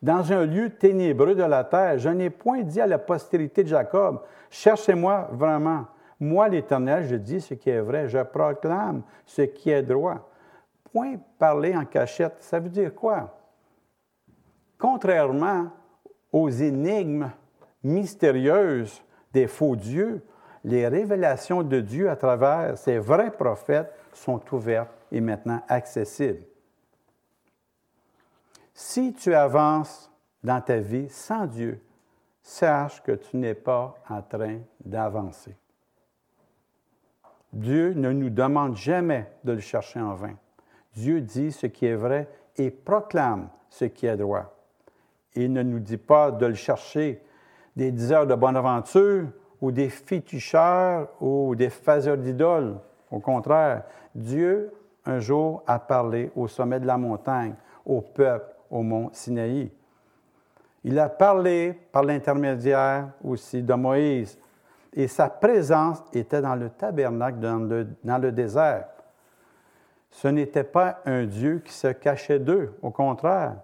Dans 0.00 0.32
un 0.32 0.44
lieu 0.44 0.70
ténébreux 0.70 1.34
de 1.34 1.42
la 1.42 1.64
terre, 1.64 1.98
je 1.98 2.08
n'ai 2.08 2.30
point 2.30 2.62
dit 2.62 2.80
à 2.80 2.86
la 2.86 2.98
postérité 2.98 3.64
de 3.64 3.68
Jacob, 3.68 4.20
cherchez-moi 4.50 5.28
vraiment. 5.32 5.86
Moi, 6.20 6.48
l'Éternel, 6.48 7.04
je 7.06 7.16
dis 7.16 7.40
ce 7.40 7.54
qui 7.54 7.70
est 7.70 7.80
vrai, 7.80 8.08
je 8.08 8.22
proclame 8.22 9.02
ce 9.26 9.42
qui 9.42 9.70
est 9.70 9.82
droit. 9.82 10.27
Parler 11.38 11.76
en 11.76 11.84
cachette, 11.84 12.36
ça 12.40 12.58
veut 12.58 12.68
dire 12.68 12.94
quoi? 12.94 13.38
Contrairement 14.78 15.70
aux 16.32 16.48
énigmes 16.48 17.30
mystérieuses 17.82 19.02
des 19.32 19.46
faux 19.46 19.76
dieux, 19.76 20.24
les 20.64 20.88
révélations 20.88 21.62
de 21.62 21.80
Dieu 21.80 22.10
à 22.10 22.16
travers 22.16 22.76
ces 22.76 22.98
vrais 22.98 23.30
prophètes 23.30 23.92
sont 24.12 24.40
ouvertes 24.52 24.90
et 25.12 25.20
maintenant 25.20 25.62
accessibles. 25.68 26.44
Si 28.74 29.12
tu 29.12 29.34
avances 29.34 30.10
dans 30.42 30.60
ta 30.60 30.78
vie 30.78 31.08
sans 31.08 31.46
Dieu, 31.46 31.80
sache 32.42 33.02
que 33.02 33.12
tu 33.12 33.36
n'es 33.36 33.54
pas 33.54 33.94
en 34.08 34.22
train 34.22 34.60
d'avancer. 34.84 35.56
Dieu 37.52 37.92
ne 37.94 38.12
nous 38.12 38.30
demande 38.30 38.76
jamais 38.76 39.30
de 39.44 39.52
le 39.52 39.60
chercher 39.60 40.00
en 40.00 40.14
vain. 40.14 40.36
Dieu 40.98 41.20
dit 41.20 41.52
ce 41.52 41.66
qui 41.68 41.86
est 41.86 41.94
vrai 41.94 42.28
et 42.56 42.70
proclame 42.72 43.48
ce 43.70 43.84
qui 43.84 44.06
est 44.06 44.16
droit. 44.16 44.52
Il 45.36 45.52
ne 45.52 45.62
nous 45.62 45.78
dit 45.78 45.96
pas 45.96 46.32
de 46.32 46.46
le 46.46 46.54
chercher 46.54 47.22
des 47.76 47.92
diseurs 47.92 48.26
de 48.26 48.34
bonne 48.34 48.56
aventure 48.56 49.26
ou 49.60 49.70
des 49.70 49.90
féticheurs 49.90 51.08
ou 51.20 51.54
des 51.54 51.70
faiseurs 51.70 52.18
d'idoles. 52.18 52.78
Au 53.12 53.20
contraire, 53.20 53.84
Dieu, 54.12 54.72
un 55.06 55.20
jour, 55.20 55.62
a 55.68 55.78
parlé 55.78 56.32
au 56.34 56.48
sommet 56.48 56.80
de 56.80 56.86
la 56.86 56.98
montagne, 56.98 57.54
au 57.86 58.00
peuple, 58.00 58.52
au 58.68 58.82
mont 58.82 59.10
Sinaï. 59.12 59.70
Il 60.82 60.98
a 60.98 61.08
parlé 61.08 61.78
par 61.92 62.02
l'intermédiaire 62.02 63.10
aussi 63.22 63.62
de 63.62 63.74
Moïse, 63.74 64.36
et 64.92 65.06
sa 65.06 65.28
présence 65.28 66.02
était 66.12 66.42
dans 66.42 66.56
le 66.56 66.70
tabernacle, 66.70 67.38
dans 67.38 67.58
le, 67.58 67.86
dans 68.02 68.18
le 68.18 68.32
désert. 68.32 68.88
Ce 70.10 70.28
n'était 70.28 70.64
pas 70.64 71.00
un 71.04 71.24
Dieu 71.24 71.60
qui 71.64 71.72
se 71.72 71.88
cachait 71.88 72.38
d'eux, 72.38 72.74
au 72.82 72.90
contraire, 72.90 73.56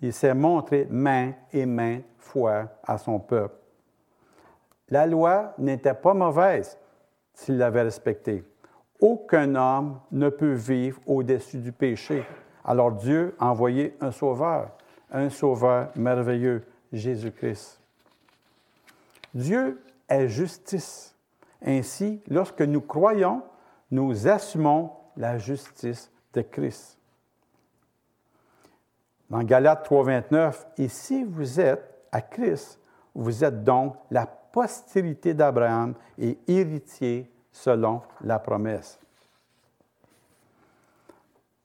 il 0.00 0.12
s'est 0.12 0.34
montré 0.34 0.86
main 0.90 1.32
et 1.52 1.64
main 1.64 2.00
fois 2.18 2.68
à 2.84 2.98
son 2.98 3.18
peuple. 3.18 3.56
La 4.88 5.06
loi 5.06 5.54
n'était 5.58 5.94
pas 5.94 6.14
mauvaise 6.14 6.78
s'il 7.32 7.58
l'avait 7.58 7.82
respectée. 7.82 8.44
Aucun 9.00 9.54
homme 9.54 10.00
ne 10.12 10.28
peut 10.28 10.52
vivre 10.52 11.00
au-dessus 11.06 11.58
du 11.58 11.72
péché. 11.72 12.24
Alors 12.64 12.92
Dieu 12.92 13.34
a 13.38 13.50
envoyé 13.50 13.96
un 14.00 14.10
sauveur, 14.10 14.70
un 15.10 15.28
sauveur 15.28 15.90
merveilleux, 15.96 16.64
Jésus-Christ. 16.92 17.80
Dieu 19.34 19.82
est 20.08 20.28
justice. 20.28 21.14
Ainsi, 21.64 22.22
lorsque 22.28 22.62
nous 22.62 22.80
croyons, 22.80 23.42
nous 23.90 24.28
assumons 24.28 24.92
la 25.16 25.38
justice 25.38 26.10
de 26.32 26.42
Christ. 26.42 26.98
Dans 29.30 29.42
Galates 29.42 29.88
3.29, 29.88 30.54
et 30.78 30.88
si 30.88 31.24
vous 31.24 31.58
êtes 31.60 31.82
à 32.12 32.20
Christ, 32.20 32.78
vous 33.14 33.42
êtes 33.42 33.64
donc 33.64 33.96
la 34.10 34.26
postérité 34.26 35.34
d'Abraham 35.34 35.94
et 36.18 36.38
héritier 36.46 37.30
selon 37.50 38.02
la 38.22 38.38
promesse. 38.38 38.98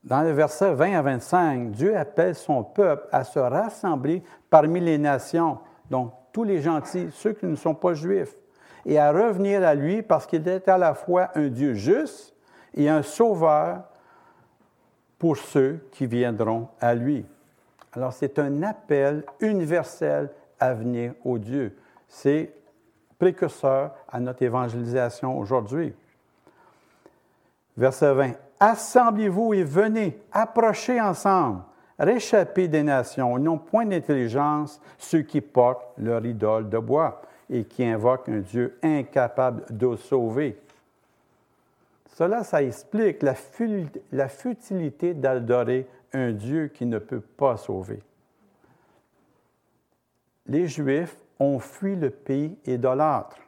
Dans 0.02 0.22
le 0.22 0.32
verset 0.32 0.74
20 0.74 0.98
à 0.98 1.02
25, 1.02 1.70
Dieu 1.70 1.96
appelle 1.96 2.34
son 2.34 2.64
peuple 2.64 3.06
à 3.12 3.22
se 3.22 3.38
rassembler 3.38 4.22
parmi 4.50 4.80
les 4.80 4.98
nations, 4.98 5.58
donc 5.90 6.12
tous 6.32 6.42
les 6.42 6.60
gentils, 6.60 7.08
ceux 7.12 7.34
qui 7.34 7.46
ne 7.46 7.54
sont 7.54 7.74
pas 7.74 7.94
juifs, 7.94 8.34
et 8.84 8.98
à 8.98 9.12
revenir 9.12 9.64
à 9.64 9.74
lui 9.74 10.02
parce 10.02 10.26
qu'il 10.26 10.46
est 10.48 10.66
à 10.68 10.76
la 10.76 10.94
fois 10.94 11.30
un 11.36 11.48
Dieu 11.48 11.74
juste 11.74 12.34
et 12.74 12.88
un 12.88 13.02
sauveur 13.02 13.82
pour 15.18 15.36
ceux 15.36 15.86
qui 15.92 16.06
viendront 16.06 16.68
à 16.80 16.94
lui. 16.94 17.24
Alors 17.92 18.12
c'est 18.12 18.38
un 18.38 18.62
appel 18.62 19.24
universel 19.40 20.30
à 20.58 20.74
venir 20.74 21.14
au 21.24 21.38
Dieu. 21.38 21.76
C'est 22.08 22.52
précurseur 23.18 23.92
à 24.10 24.18
notre 24.18 24.42
évangélisation 24.42 25.38
aujourd'hui. 25.38 25.94
Verset 27.76 28.14
20. 28.14 28.32
Assemblez-vous 28.60 29.54
et 29.54 29.64
venez, 29.64 30.20
approchez 30.30 31.00
ensemble, 31.00 31.62
réchappez 31.98 32.68
des 32.68 32.82
nations, 32.82 33.38
n'ont 33.38 33.58
point 33.58 33.86
d'intelligence 33.86 34.80
ceux 34.98 35.22
qui 35.22 35.40
portent 35.40 35.92
leur 35.98 36.24
idole 36.24 36.68
de 36.68 36.78
bois 36.78 37.22
et 37.50 37.64
qui 37.64 37.84
invoquent 37.84 38.28
un 38.28 38.38
Dieu 38.38 38.78
incapable 38.82 39.64
de 39.70 39.96
sauver. 39.96 40.61
Cela, 42.12 42.44
ça 42.44 42.62
explique 42.62 43.22
la, 43.22 44.28
futilité 44.28 45.14
d'adorer 45.14 45.88
un 46.12 46.32
Dieu 46.32 46.68
qui 46.68 46.84
ne 46.84 46.98
peut 46.98 47.20
pas 47.20 47.56
sauver. 47.56 48.02
Les 50.46 50.68
Juifs 50.68 51.16
ont 51.38 51.58
fui 51.58 51.96
le 51.96 52.10
pays 52.10 52.58
idolâtre. 52.66 53.38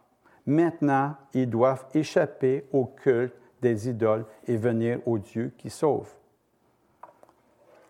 Maintenant, 0.46 1.14
ils 1.34 1.48
doivent 1.48 1.86
échapper 1.94 2.64
au 2.72 2.86
culte 2.86 3.34
des 3.60 3.88
idoles 3.88 4.24
et 4.46 4.56
venir 4.56 5.00
au 5.06 5.18
Dieu 5.18 5.52
qui 5.58 5.68
sauve. 5.68 6.08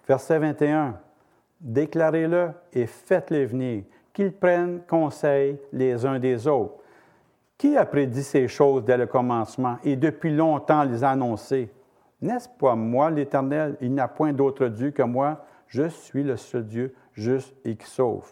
Verset 0.08 0.38
21. 0.38 0.98
Déclarez-le 1.60 2.50
et 2.72 2.86
faites-les 2.86 3.46
venir, 3.46 3.84
qu'ils 4.12 4.32
prennent 4.32 4.82
conseil 4.88 5.58
les 5.72 6.04
uns 6.04 6.18
des 6.18 6.46
autres. 6.46 6.84
Qui 7.57 7.76
a 7.76 7.86
prédit 7.86 8.22
ces 8.22 8.48
choses 8.48 8.84
dès 8.84 8.96
le 8.96 9.07
commencement 9.07 9.78
et 9.84 9.96
depuis 9.96 10.34
longtemps 10.34 10.84
les 10.84 11.05
a 11.05 11.11
annoncées? 11.11 11.70
N'est-ce 12.20 12.48
pas 12.48 12.74
moi, 12.74 13.11
l'Éternel? 13.11 13.76
Il 13.80 13.92
n'y 13.92 14.00
a 14.00 14.09
point 14.09 14.32
d'autre 14.32 14.68
Dieu 14.68 14.90
que 14.90 15.02
moi. 15.02 15.44
Je 15.66 15.88
suis 15.88 16.22
le 16.22 16.36
seul 16.36 16.66
Dieu 16.66 16.94
juste 17.12 17.55
et 17.64 17.76
qui 17.76 17.86
sauve. 17.86 18.28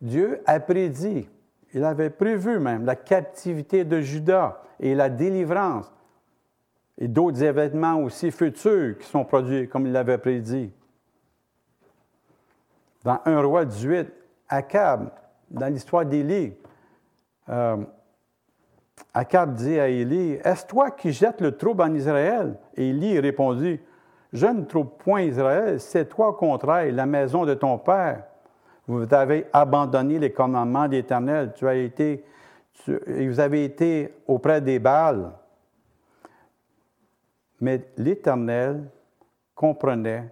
Dieu 0.00 0.42
a 0.46 0.60
prédit, 0.60 1.28
il 1.72 1.84
avait 1.84 2.10
prévu 2.10 2.58
même 2.58 2.84
la 2.84 2.96
captivité 2.96 3.84
de 3.84 4.00
Judas 4.00 4.60
et 4.78 4.94
la 4.94 5.08
délivrance 5.08 5.90
et 6.98 7.08
d'autres 7.08 7.42
événements 7.42 7.96
aussi 7.96 8.30
futurs 8.30 8.98
qui 8.98 9.06
sont 9.06 9.24
produits 9.24 9.68
comme 9.68 9.86
il 9.86 9.92
l'avait 9.92 10.18
prédit. 10.18 10.72
Dans 13.04 13.20
1 13.24 13.42
roi 13.42 13.64
18, 13.64 14.12
Akab, 14.48 15.10
dans 15.50 15.72
l'histoire 15.72 16.04
d'Élie, 16.04 16.54
euh, 17.48 17.76
Akab 19.14 19.54
dit 19.54 19.78
à 19.78 19.88
Élie, 19.88 20.38
Est-ce 20.44 20.66
toi 20.66 20.90
qui 20.90 21.12
jettes 21.12 21.40
le 21.40 21.56
trouble 21.56 21.82
en 21.82 21.94
Israël? 21.94 22.58
Et 22.76 22.90
Élie 22.90 23.18
répondit, 23.18 23.80
Je 24.32 24.46
ne 24.46 24.64
trouve 24.64 24.88
point 24.98 25.22
Israël, 25.22 25.80
c'est 25.80 26.08
toi 26.08 26.28
au 26.28 26.32
contraire, 26.34 26.92
la 26.92 27.06
maison 27.06 27.44
de 27.44 27.54
ton 27.54 27.78
père. 27.78 28.24
Vous 28.86 29.06
avez 29.12 29.46
abandonné 29.52 30.18
les 30.18 30.32
commandements 30.32 30.86
as 31.66 31.74
été, 31.74 32.24
vous 32.86 33.40
avez 33.40 33.64
été 33.64 34.14
auprès 34.26 34.60
des 34.60 34.78
Baals. 34.78 35.32
Mais 37.60 37.88
l'Éternel 37.96 38.84
comprenait, 39.54 40.28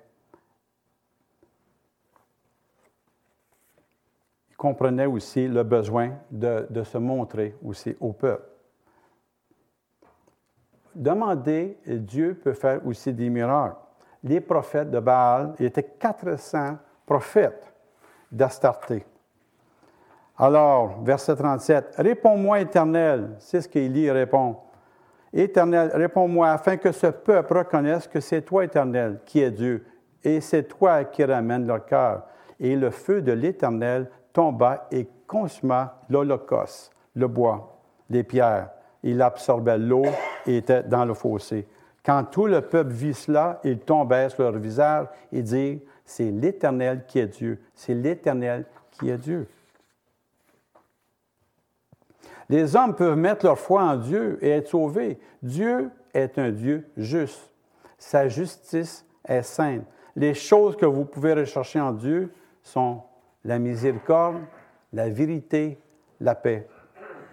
comprenait 4.56 5.06
aussi 5.06 5.48
le 5.48 5.62
besoin 5.62 6.10
de, 6.30 6.66
de 6.70 6.82
se 6.82 6.98
montrer 6.98 7.56
aussi 7.64 7.96
au 8.00 8.12
peuple. 8.12 8.48
Demandez, 10.94 11.76
Dieu 11.86 12.34
peut 12.34 12.52
faire 12.52 12.86
aussi 12.86 13.12
des 13.12 13.28
miracles. 13.28 13.76
Les 14.22 14.40
prophètes 14.40 14.90
de 14.90 15.00
Baal, 15.00 15.54
il 15.58 15.64
y 15.64 15.66
était 15.66 15.82
400 15.82 16.78
prophètes 17.04 17.74
d'Astarté. 18.30 19.04
Alors, 20.36 21.02
verset 21.02 21.36
37, 21.36 21.94
Réponds-moi, 21.98 22.60
Éternel, 22.60 23.36
c'est 23.38 23.60
ce 23.60 23.68
qu'Élie 23.68 24.10
répond. 24.10 24.56
Éternel, 25.32 25.90
réponds-moi 25.94 26.50
afin 26.50 26.76
que 26.76 26.92
ce 26.92 27.08
peuple 27.08 27.58
reconnaisse 27.58 28.08
que 28.08 28.20
c'est 28.20 28.42
toi, 28.42 28.64
Éternel, 28.64 29.20
qui 29.26 29.40
es 29.40 29.50
Dieu, 29.50 29.84
et 30.22 30.40
c'est 30.40 30.64
toi 30.64 31.04
qui 31.04 31.24
ramène 31.24 31.66
leur 31.66 31.84
cœur. 31.84 32.26
Et 32.58 32.74
le 32.76 32.90
feu 32.90 33.20
de 33.20 33.32
l'Éternel 33.32 34.08
tomba 34.34 34.86
et 34.90 35.08
consuma 35.26 36.02
l'holocauste, 36.10 36.92
le 37.14 37.26
bois, 37.26 37.78
les 38.10 38.22
pierres. 38.22 38.68
Il 39.02 39.22
absorbait 39.22 39.78
l'eau 39.78 40.04
et 40.46 40.58
était 40.58 40.82
dans 40.82 41.06
le 41.06 41.14
fossé. 41.14 41.66
Quand 42.04 42.24
tout 42.24 42.46
le 42.46 42.60
peuple 42.60 42.90
vit 42.92 43.14
cela, 43.14 43.60
ils 43.64 43.78
tombaient 43.78 44.28
sur 44.28 44.42
leur 44.42 44.58
visage 44.58 45.06
et 45.32 45.40
dirent, 45.40 45.78
c'est 46.04 46.30
l'Éternel 46.30 47.04
qui 47.06 47.18
est 47.18 47.28
Dieu. 47.28 47.62
C'est 47.74 47.94
l'Éternel 47.94 48.66
qui 48.90 49.08
est 49.08 49.16
Dieu. 49.16 49.48
Les 52.50 52.76
hommes 52.76 52.94
peuvent 52.94 53.16
mettre 53.16 53.46
leur 53.46 53.58
foi 53.58 53.82
en 53.82 53.96
Dieu 53.96 54.38
et 54.42 54.50
être 54.50 54.68
sauvés. 54.68 55.18
Dieu 55.42 55.90
est 56.12 56.38
un 56.38 56.50
Dieu 56.50 56.86
juste. 56.96 57.50
Sa 57.96 58.28
justice 58.28 59.06
est 59.24 59.42
sainte. 59.42 59.84
Les 60.14 60.34
choses 60.34 60.76
que 60.76 60.84
vous 60.84 61.06
pouvez 61.06 61.32
rechercher 61.32 61.80
en 61.80 61.92
Dieu 61.92 62.32
sont 62.62 63.02
la 63.44 63.58
miséricorde, 63.58 64.42
la 64.92 65.08
vérité, 65.08 65.78
la 66.20 66.34
paix, 66.34 66.68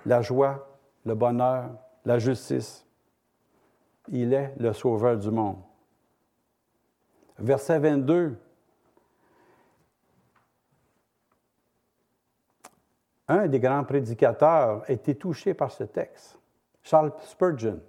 la 0.05 0.22
joie, 0.22 0.68
le 1.05 1.16
bonheur, 1.16 1.72
la 2.05 2.20
justice. 2.20 2.86
Il 4.09 4.34
est 4.34 4.53
le 4.57 4.74
sauveur 4.74 5.18
du 5.18 5.32
monde. 5.32 5.57
Verset 7.38 7.80
22. 7.80 8.38
un 13.32 13.47
des 13.47 13.59
grands 13.59 13.84
prédicateurs 13.86 14.84
a 14.86 14.91
été 14.91 15.16
touché 15.16 15.53
par 15.53 15.72
ce 15.72 15.86
texte, 15.86 16.38
Charles 16.84 17.14
Spurgeon, 17.20 17.80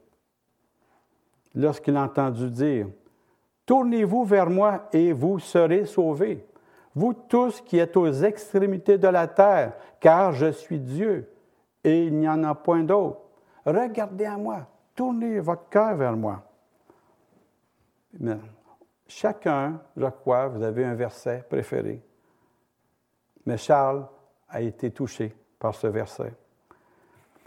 lorsqu'il 1.54 1.96
a 1.96 2.02
entendu 2.02 2.48
dire, 2.48 2.86
Tournez-vous 3.66 4.24
vers 4.24 4.50
moi 4.50 4.88
et 4.92 5.12
vous 5.12 5.38
serez 5.38 5.86
sauvés, 5.86 6.46
vous 6.94 7.14
tous 7.14 7.60
qui 7.62 7.78
êtes 7.78 7.96
aux 7.96 8.12
extrémités 8.12 8.98
de 8.98 9.08
la 9.08 9.26
terre, 9.26 9.72
car 10.00 10.32
je 10.32 10.52
suis 10.52 10.78
Dieu 10.78 11.28
et 11.84 12.06
il 12.06 12.18
n'y 12.18 12.28
en 12.28 12.44
a 12.44 12.54
point 12.54 12.82
d'autre. 12.82 13.20
Regardez 13.64 14.26
à 14.26 14.36
moi, 14.36 14.66
tournez 14.94 15.40
votre 15.40 15.68
cœur 15.68 15.94
vers 15.96 16.16
moi. 16.16 16.42
Chacun, 19.06 19.80
je 19.96 20.06
crois, 20.06 20.48
vous 20.48 20.62
avez 20.62 20.84
un 20.84 20.94
verset 20.94 21.44
préféré. 21.48 22.02
Mais 23.46 23.56
Charles 23.56 24.06
a 24.48 24.60
été 24.60 24.90
touché 24.90 25.34
par 25.58 25.74
ce 25.74 25.86
verset. 25.86 26.32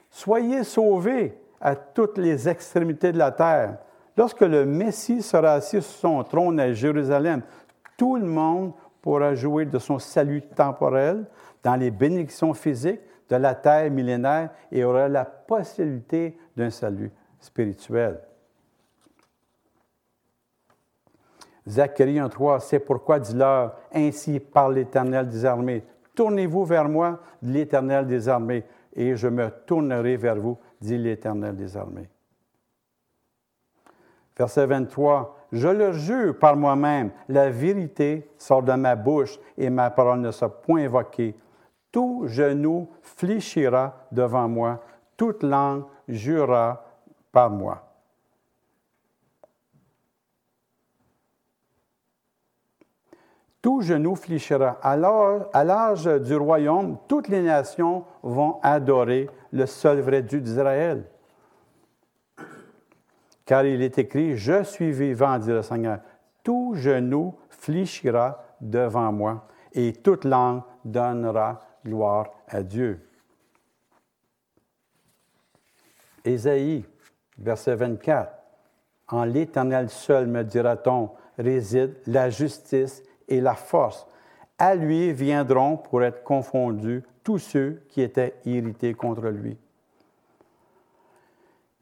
Soyez 0.10 0.64
sauvés 0.64 1.38
à 1.60 1.76
toutes 1.76 2.18
les 2.18 2.48
extrémités 2.48 3.12
de 3.12 3.18
la 3.18 3.32
terre. 3.32 3.78
Lorsque 4.18 4.42
le 4.42 4.66
Messie 4.66 5.22
sera 5.22 5.54
assis 5.54 5.82
sur 5.82 6.00
son 6.00 6.24
trône 6.24 6.60
à 6.60 6.72
Jérusalem, 6.74 7.42
tout 7.98 8.16
le 8.16 8.26
monde 8.26 8.74
pourra 9.06 9.36
jouir 9.36 9.68
de 9.68 9.78
son 9.78 10.00
salut 10.00 10.42
temporel 10.42 11.28
dans 11.62 11.76
les 11.76 11.92
bénédictions 11.92 12.56
physiques 12.56 13.02
de 13.30 13.36
la 13.36 13.54
terre 13.54 13.92
millénaire 13.92 14.50
et 14.72 14.84
aura 14.84 15.08
la 15.08 15.24
possibilité 15.26 16.36
d'un 16.58 16.72
salut 16.72 17.12
spirituel. 17.40 18.20
Zacharie 21.68 22.18
1.3, 22.18 22.62
c'est 22.62 22.80
pourquoi 22.80 23.20
dis-leur, 23.20 23.76
ainsi 23.94 24.40
par 24.40 24.70
l'Éternel 24.70 25.30
des 25.30 25.46
armées, 25.46 25.84
Tournez-vous 26.16 26.66
vers 26.66 26.90
moi, 26.90 27.20
l'Éternel 27.44 28.08
des 28.08 28.28
armées, 28.28 28.64
et 28.96 29.16
je 29.16 29.28
me 29.28 29.52
tournerai 29.68 30.18
vers 30.18 30.38
vous, 30.38 30.58
dit 30.82 30.98
l'Éternel 30.98 31.56
des 31.56 31.78
armées. 31.78 32.10
Verset 34.36 34.66
23, 34.66 35.45
Je 35.56 35.70
le 35.70 35.94
jure 35.94 36.38
par 36.38 36.58
moi-même, 36.58 37.12
la 37.30 37.50
vérité 37.50 38.30
sort 38.38 38.62
de 38.62 38.74
ma 38.74 38.98
bouche 38.98 39.40
et 39.58 39.70
ma 39.70 39.90
parole 39.90 40.20
ne 40.20 40.30
sera 40.32 40.50
point 40.50 40.82
évoquée. 40.82 41.34
Tout 41.94 42.24
genou 42.28 42.90
fléchira 43.02 44.06
devant 44.12 44.50
moi, 44.50 44.84
toute 45.16 45.44
langue 45.44 45.86
jurera 46.10 46.84
par 47.32 47.50
moi. 47.50 47.82
tout 53.62 53.82
genou 53.82 54.14
fléchira. 54.14 54.78
Alors, 54.84 55.50
à 55.52 55.64
l'âge 55.64 56.06
du 56.06 56.36
royaume, 56.36 56.98
toutes 57.08 57.30
les 57.30 57.42
nations 57.42 58.04
vont 58.22 58.60
adorer 58.62 59.28
le 59.52 59.66
seul 59.66 60.02
vrai 60.02 60.22
Dieu 60.22 60.40
d'Israël. 60.40 61.04
Car 63.46 63.66
il 63.66 63.82
est 63.82 63.98
écrit, 63.98 64.36
Je 64.36 64.64
suis 64.64 64.92
vivant, 64.92 65.38
dit 65.38 65.50
le 65.50 65.62
Seigneur. 65.62 66.00
Tout 66.44 66.74
genou 66.76 67.36
fléchira 67.50 68.44
devant 68.60 69.12
moi, 69.12 69.48
et 69.74 69.94
toute 69.94 70.26
langue 70.26 70.62
donnera 70.84 71.62
gloire 71.86 72.28
à 72.48 72.64
Dieu. 72.64 73.00
Ésaïe, 76.24 76.86
verset 77.38 77.76
24. 77.76 78.32
En 79.10 79.24
l'Éternel 79.24 79.90
seul, 79.90 80.26
me 80.26 80.44
dira-t-on, 80.44 81.12
réside 81.38 81.96
la 82.08 82.30
justice 82.30 83.04
et 83.28 83.42
la 83.42 83.54
force. 83.54 84.08
À 84.58 84.74
lui 84.74 85.12
viendront 85.14 85.78
pour 85.78 86.02
être 86.04 86.24
confondus 86.24 87.04
tous 87.24 87.40
ceux 87.40 87.84
qui 87.90 88.02
étaient 88.02 88.36
irrités 88.46 88.94
contre 88.94 89.28
lui. 89.28 89.58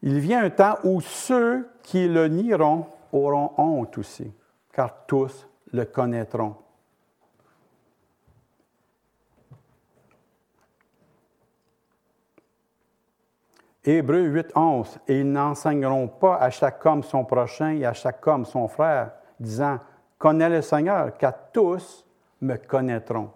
Il 0.06 0.20
vient 0.20 0.44
un 0.44 0.50
temps 0.50 0.78
où 0.84 1.00
ceux 1.00 1.70
qui 1.82 2.10
le 2.10 2.28
nieront 2.28 2.88
auront 3.14 3.54
honte 3.58 3.98
aussi, 3.98 4.30
car 4.74 5.06
tous 5.08 5.48
le 5.72 5.86
connaîtront. 5.86 6.56
Hébreu 13.86 14.24
8, 14.24 14.52
11. 14.56 15.00
Et 15.08 15.22
ils 15.22 15.32
n'enseigneront 15.32 16.10
pas 16.10 16.36
à 16.36 16.50
chaque 16.50 16.86
homme 16.86 17.04
son 17.04 17.24
prochain 17.24 17.72
et 17.72 17.86
à 17.86 17.94
chaque 17.94 18.26
homme 18.28 18.44
son 18.44 18.68
frère, 18.68 19.14
disant 19.40 19.80
Connais 20.18 20.50
le 20.50 20.62
Seigneur, 20.62 21.18
car 21.18 21.34
tous 21.54 22.06
me 22.42 22.58
connaîtront, 22.58 23.32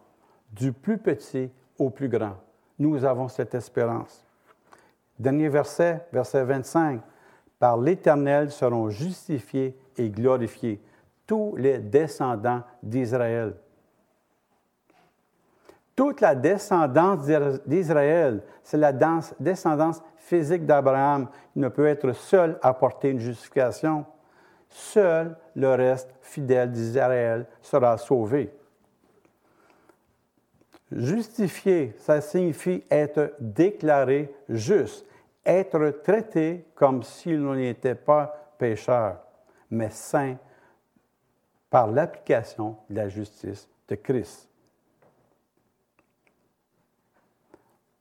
du 0.51 0.73
plus 0.73 0.97
petit 0.97 1.49
au 1.79 1.89
plus 1.89 2.09
grand. 2.09 2.35
Nous 2.77 3.05
avons 3.05 3.29
cette 3.29 3.55
espérance. 3.55 4.26
Dernier 5.19 5.49
verset, 5.49 6.05
verset 6.11 6.43
25. 6.43 7.01
Par 7.59 7.77
l'Éternel 7.77 8.51
seront 8.51 8.89
justifiés 8.89 9.77
et 9.97 10.09
glorifiés 10.09 10.81
tous 11.25 11.55
les 11.55 11.79
descendants 11.79 12.61
d'Israël. 12.83 13.55
Toute 15.95 16.21
la 16.21 16.35
descendance 16.35 17.25
d'Israël, 17.65 18.43
c'est 18.63 18.77
la 18.77 18.93
descendance 19.39 20.03
physique 20.17 20.65
d'Abraham. 20.65 21.27
Il 21.55 21.63
ne 21.63 21.69
peut 21.69 21.87
être 21.87 22.13
seul 22.13 22.59
à 22.61 22.73
porter 22.75 23.09
une 23.09 23.19
justification. 23.19 24.05
Seul 24.69 25.35
le 25.55 25.73
reste 25.73 26.13
fidèle 26.21 26.71
d'Israël 26.71 27.47
sera 27.61 27.97
sauvé. 27.97 28.53
Justifié, 30.91 31.93
ça 31.99 32.21
signifie 32.21 32.83
être 32.89 33.33
déclaré 33.39 34.33
juste, 34.47 35.05
être 35.45 36.01
traité 36.01 36.65
comme 36.75 37.03
s'il 37.03 37.43
n'était 37.43 37.95
pas 37.95 38.53
pécheur, 38.57 39.17
mais 39.69 39.89
saint 39.89 40.37
par 41.69 41.87
l'application 41.87 42.77
de 42.89 42.95
la 42.95 43.09
justice 43.09 43.67
de 43.89 43.95
Christ. 43.95 44.49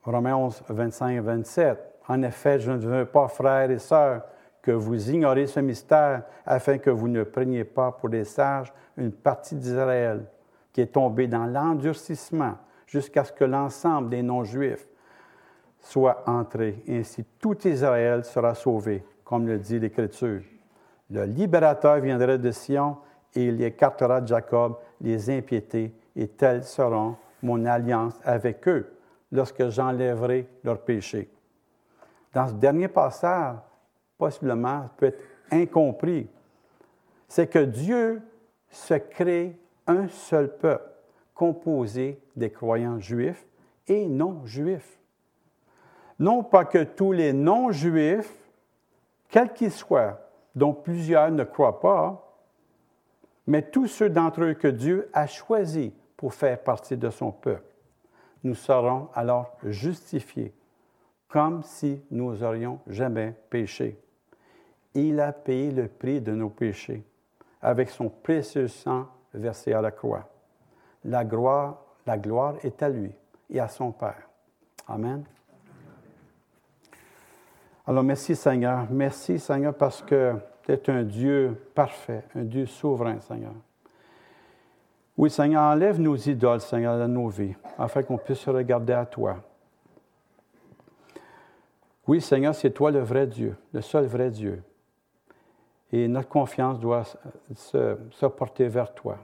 Romains 0.04 0.36
11, 0.36 0.62
25 0.68 1.10
et 1.10 1.20
27. 1.20 1.78
En 2.06 2.22
effet, 2.22 2.60
je 2.60 2.70
ne 2.70 2.78
veux 2.78 3.06
pas, 3.06 3.26
frères 3.26 3.68
et 3.68 3.80
sœurs, 3.80 4.22
que 4.62 4.70
vous 4.70 5.10
ignorez 5.10 5.48
ce 5.48 5.58
mystère, 5.58 6.22
afin 6.44 6.78
que 6.78 6.90
vous 6.90 7.08
ne 7.08 7.24
preniez 7.24 7.64
pas 7.64 7.90
pour 7.90 8.08
des 8.08 8.24
sages 8.24 8.72
une 8.96 9.10
partie 9.10 9.56
d'Israël 9.56 10.24
qui 10.72 10.80
est 10.80 10.92
tombée 10.92 11.26
dans 11.26 11.46
l'endurcissement 11.46 12.56
jusqu'à 12.86 13.24
ce 13.24 13.32
que 13.32 13.44
l'ensemble 13.44 14.10
des 14.10 14.22
non-juifs 14.22 14.86
soit 15.80 16.28
entré. 16.28 16.82
Ainsi, 16.88 17.24
tout 17.38 17.66
Israël 17.66 18.24
sera 18.24 18.54
sauvé, 18.54 19.04
comme 19.24 19.46
le 19.46 19.58
dit 19.58 19.78
l'Écriture. 19.78 20.42
Le 21.10 21.24
libérateur 21.24 22.00
viendra 22.00 22.36
de 22.36 22.50
Sion 22.50 22.96
et 23.34 23.44
il 23.44 23.62
écartera 23.62 24.20
de 24.20 24.26
Jacob 24.26 24.76
les 25.00 25.30
impiétés, 25.30 25.92
et 26.14 26.28
telles 26.28 26.64
seront 26.64 27.16
mon 27.42 27.64
alliance 27.66 28.18
avec 28.24 28.66
eux 28.66 28.96
lorsque 29.30 29.68
j'enlèverai 29.68 30.48
leurs 30.64 30.80
péchés. 30.80 31.28
Dans 32.32 32.48
ce 32.48 32.54
dernier 32.54 32.88
passage, 32.88 33.56
possiblement, 34.16 34.86
peut 34.96 35.06
être 35.06 35.22
incompris, 35.50 36.28
c'est 37.28 37.46
que 37.46 37.58
Dieu 37.58 38.22
se 38.70 38.94
crée 38.94 39.58
un 39.86 40.08
seul 40.08 40.56
peuple 40.56 40.95
composé 41.36 42.18
des 42.34 42.50
croyants 42.50 42.98
juifs 42.98 43.46
et 43.86 44.08
non 44.08 44.44
juifs. 44.44 44.98
Non 46.18 46.42
pas 46.42 46.64
que 46.64 46.82
tous 46.82 47.12
les 47.12 47.32
non-juifs, 47.32 48.34
quels 49.28 49.52
qu'ils 49.52 49.70
soient, 49.70 50.18
dont 50.54 50.72
plusieurs 50.72 51.30
ne 51.30 51.44
croient 51.44 51.78
pas, 51.78 52.40
mais 53.46 53.62
tous 53.62 53.86
ceux 53.86 54.08
d'entre 54.08 54.42
eux 54.42 54.54
que 54.54 54.66
Dieu 54.66 55.10
a 55.12 55.26
choisis 55.26 55.92
pour 56.16 56.32
faire 56.32 56.58
partie 56.58 56.96
de 56.96 57.10
son 57.10 57.30
peuple. 57.30 57.70
Nous 58.42 58.54
serons 58.54 59.08
alors 59.14 59.56
justifiés, 59.62 60.54
comme 61.28 61.62
si 61.62 62.02
nous 62.10 62.42
aurions 62.42 62.80
jamais 62.86 63.34
péché. 63.50 64.00
Il 64.94 65.20
a 65.20 65.32
payé 65.32 65.70
le 65.70 65.86
prix 65.86 66.22
de 66.22 66.32
nos 66.32 66.48
péchés 66.48 67.04
avec 67.60 67.90
son 67.90 68.08
précieux 68.08 68.68
sang 68.68 69.06
versé 69.34 69.74
à 69.74 69.82
la 69.82 69.90
croix. 69.90 70.30
La 71.06 71.24
gloire, 71.24 71.82
la 72.06 72.18
gloire 72.18 72.54
est 72.62 72.82
à 72.82 72.88
lui 72.88 73.12
et 73.50 73.60
à 73.60 73.68
son 73.68 73.92
Père. 73.92 74.28
Amen. 74.88 75.24
Alors 77.86 78.02
merci 78.02 78.34
Seigneur. 78.34 78.86
Merci 78.90 79.38
Seigneur 79.38 79.74
parce 79.74 80.02
que 80.02 80.34
tu 80.64 80.72
es 80.72 80.90
un 80.90 81.04
Dieu 81.04 81.70
parfait, 81.74 82.24
un 82.34 82.42
Dieu 82.42 82.66
souverain 82.66 83.20
Seigneur. 83.20 83.54
Oui 85.16 85.30
Seigneur, 85.30 85.62
enlève 85.62 86.00
nos 86.00 86.16
idoles 86.16 86.60
Seigneur 86.60 86.98
dans 86.98 87.08
nos 87.08 87.28
vies 87.28 87.54
afin 87.78 88.02
qu'on 88.02 88.18
puisse 88.18 88.40
se 88.40 88.50
regarder 88.50 88.92
à 88.92 89.06
toi. 89.06 89.36
Oui 92.08 92.20
Seigneur, 92.20 92.54
c'est 92.54 92.70
toi 92.70 92.90
le 92.90 93.00
vrai 93.00 93.26
Dieu, 93.26 93.56
le 93.72 93.80
seul 93.80 94.06
vrai 94.06 94.30
Dieu. 94.30 94.62
Et 95.92 96.08
notre 96.08 96.28
confiance 96.28 96.80
doit 96.80 97.04
se, 97.54 98.26
porter 98.26 98.66
vers 98.66 98.92
toi. 98.92 99.18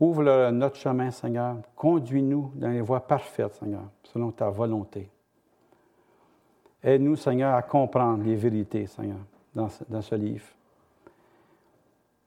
Ouvre 0.00 0.50
notre 0.50 0.76
chemin, 0.76 1.10
Seigneur. 1.10 1.56
Conduis-nous 1.74 2.52
dans 2.54 2.70
les 2.70 2.80
voies 2.80 3.00
parfaites, 3.00 3.54
Seigneur, 3.54 3.82
selon 4.04 4.30
ta 4.30 4.48
volonté. 4.48 5.10
Aide-nous, 6.82 7.16
Seigneur, 7.16 7.54
à 7.54 7.62
comprendre 7.62 8.22
les 8.22 8.36
vérités, 8.36 8.86
Seigneur, 8.86 9.18
dans 9.54 9.68
ce, 9.68 10.14
livre. 10.14 10.46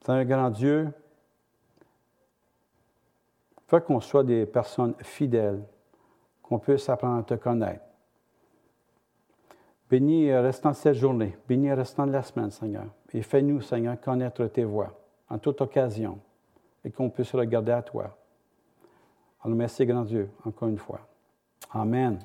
Seigneur 0.01 0.25
grand 0.25 0.49
Dieu, 0.49 0.91
fais 3.67 3.79
qu'on 3.79 4.01
soit 4.01 4.25
des 4.25 4.45
personnes 4.45 4.95
fidèles, 4.99 5.63
qu'on 6.43 6.59
puisse 6.59 6.89
apprendre 6.89 7.19
à 7.19 7.23
te 7.23 7.35
connaître. 7.35 7.85
Bénis 9.89 10.33
restant 10.33 10.71
de 10.71 10.75
cette 10.75 10.95
journée, 10.95 11.37
bénis 11.47 11.71
restant 11.71 12.05
de 12.05 12.11
la 12.11 12.23
semaine, 12.23 12.51
Seigneur. 12.51 12.87
Et 13.13 13.21
fais-nous, 13.21 13.61
Seigneur, 13.61 13.99
connaître 14.01 14.45
tes 14.47 14.65
voies 14.65 14.93
en 15.29 15.37
toute 15.37 15.61
occasion 15.61 16.19
et 16.83 16.91
qu'on 16.91 17.09
puisse 17.09 17.33
regarder 17.33 17.71
à 17.71 17.81
toi. 17.81 18.17
Alors 19.43 19.57
merci, 19.57 19.85
grand 19.85 20.03
Dieu, 20.03 20.29
encore 20.45 20.67
une 20.67 20.77
fois. 20.77 21.01
Amen. 21.71 22.19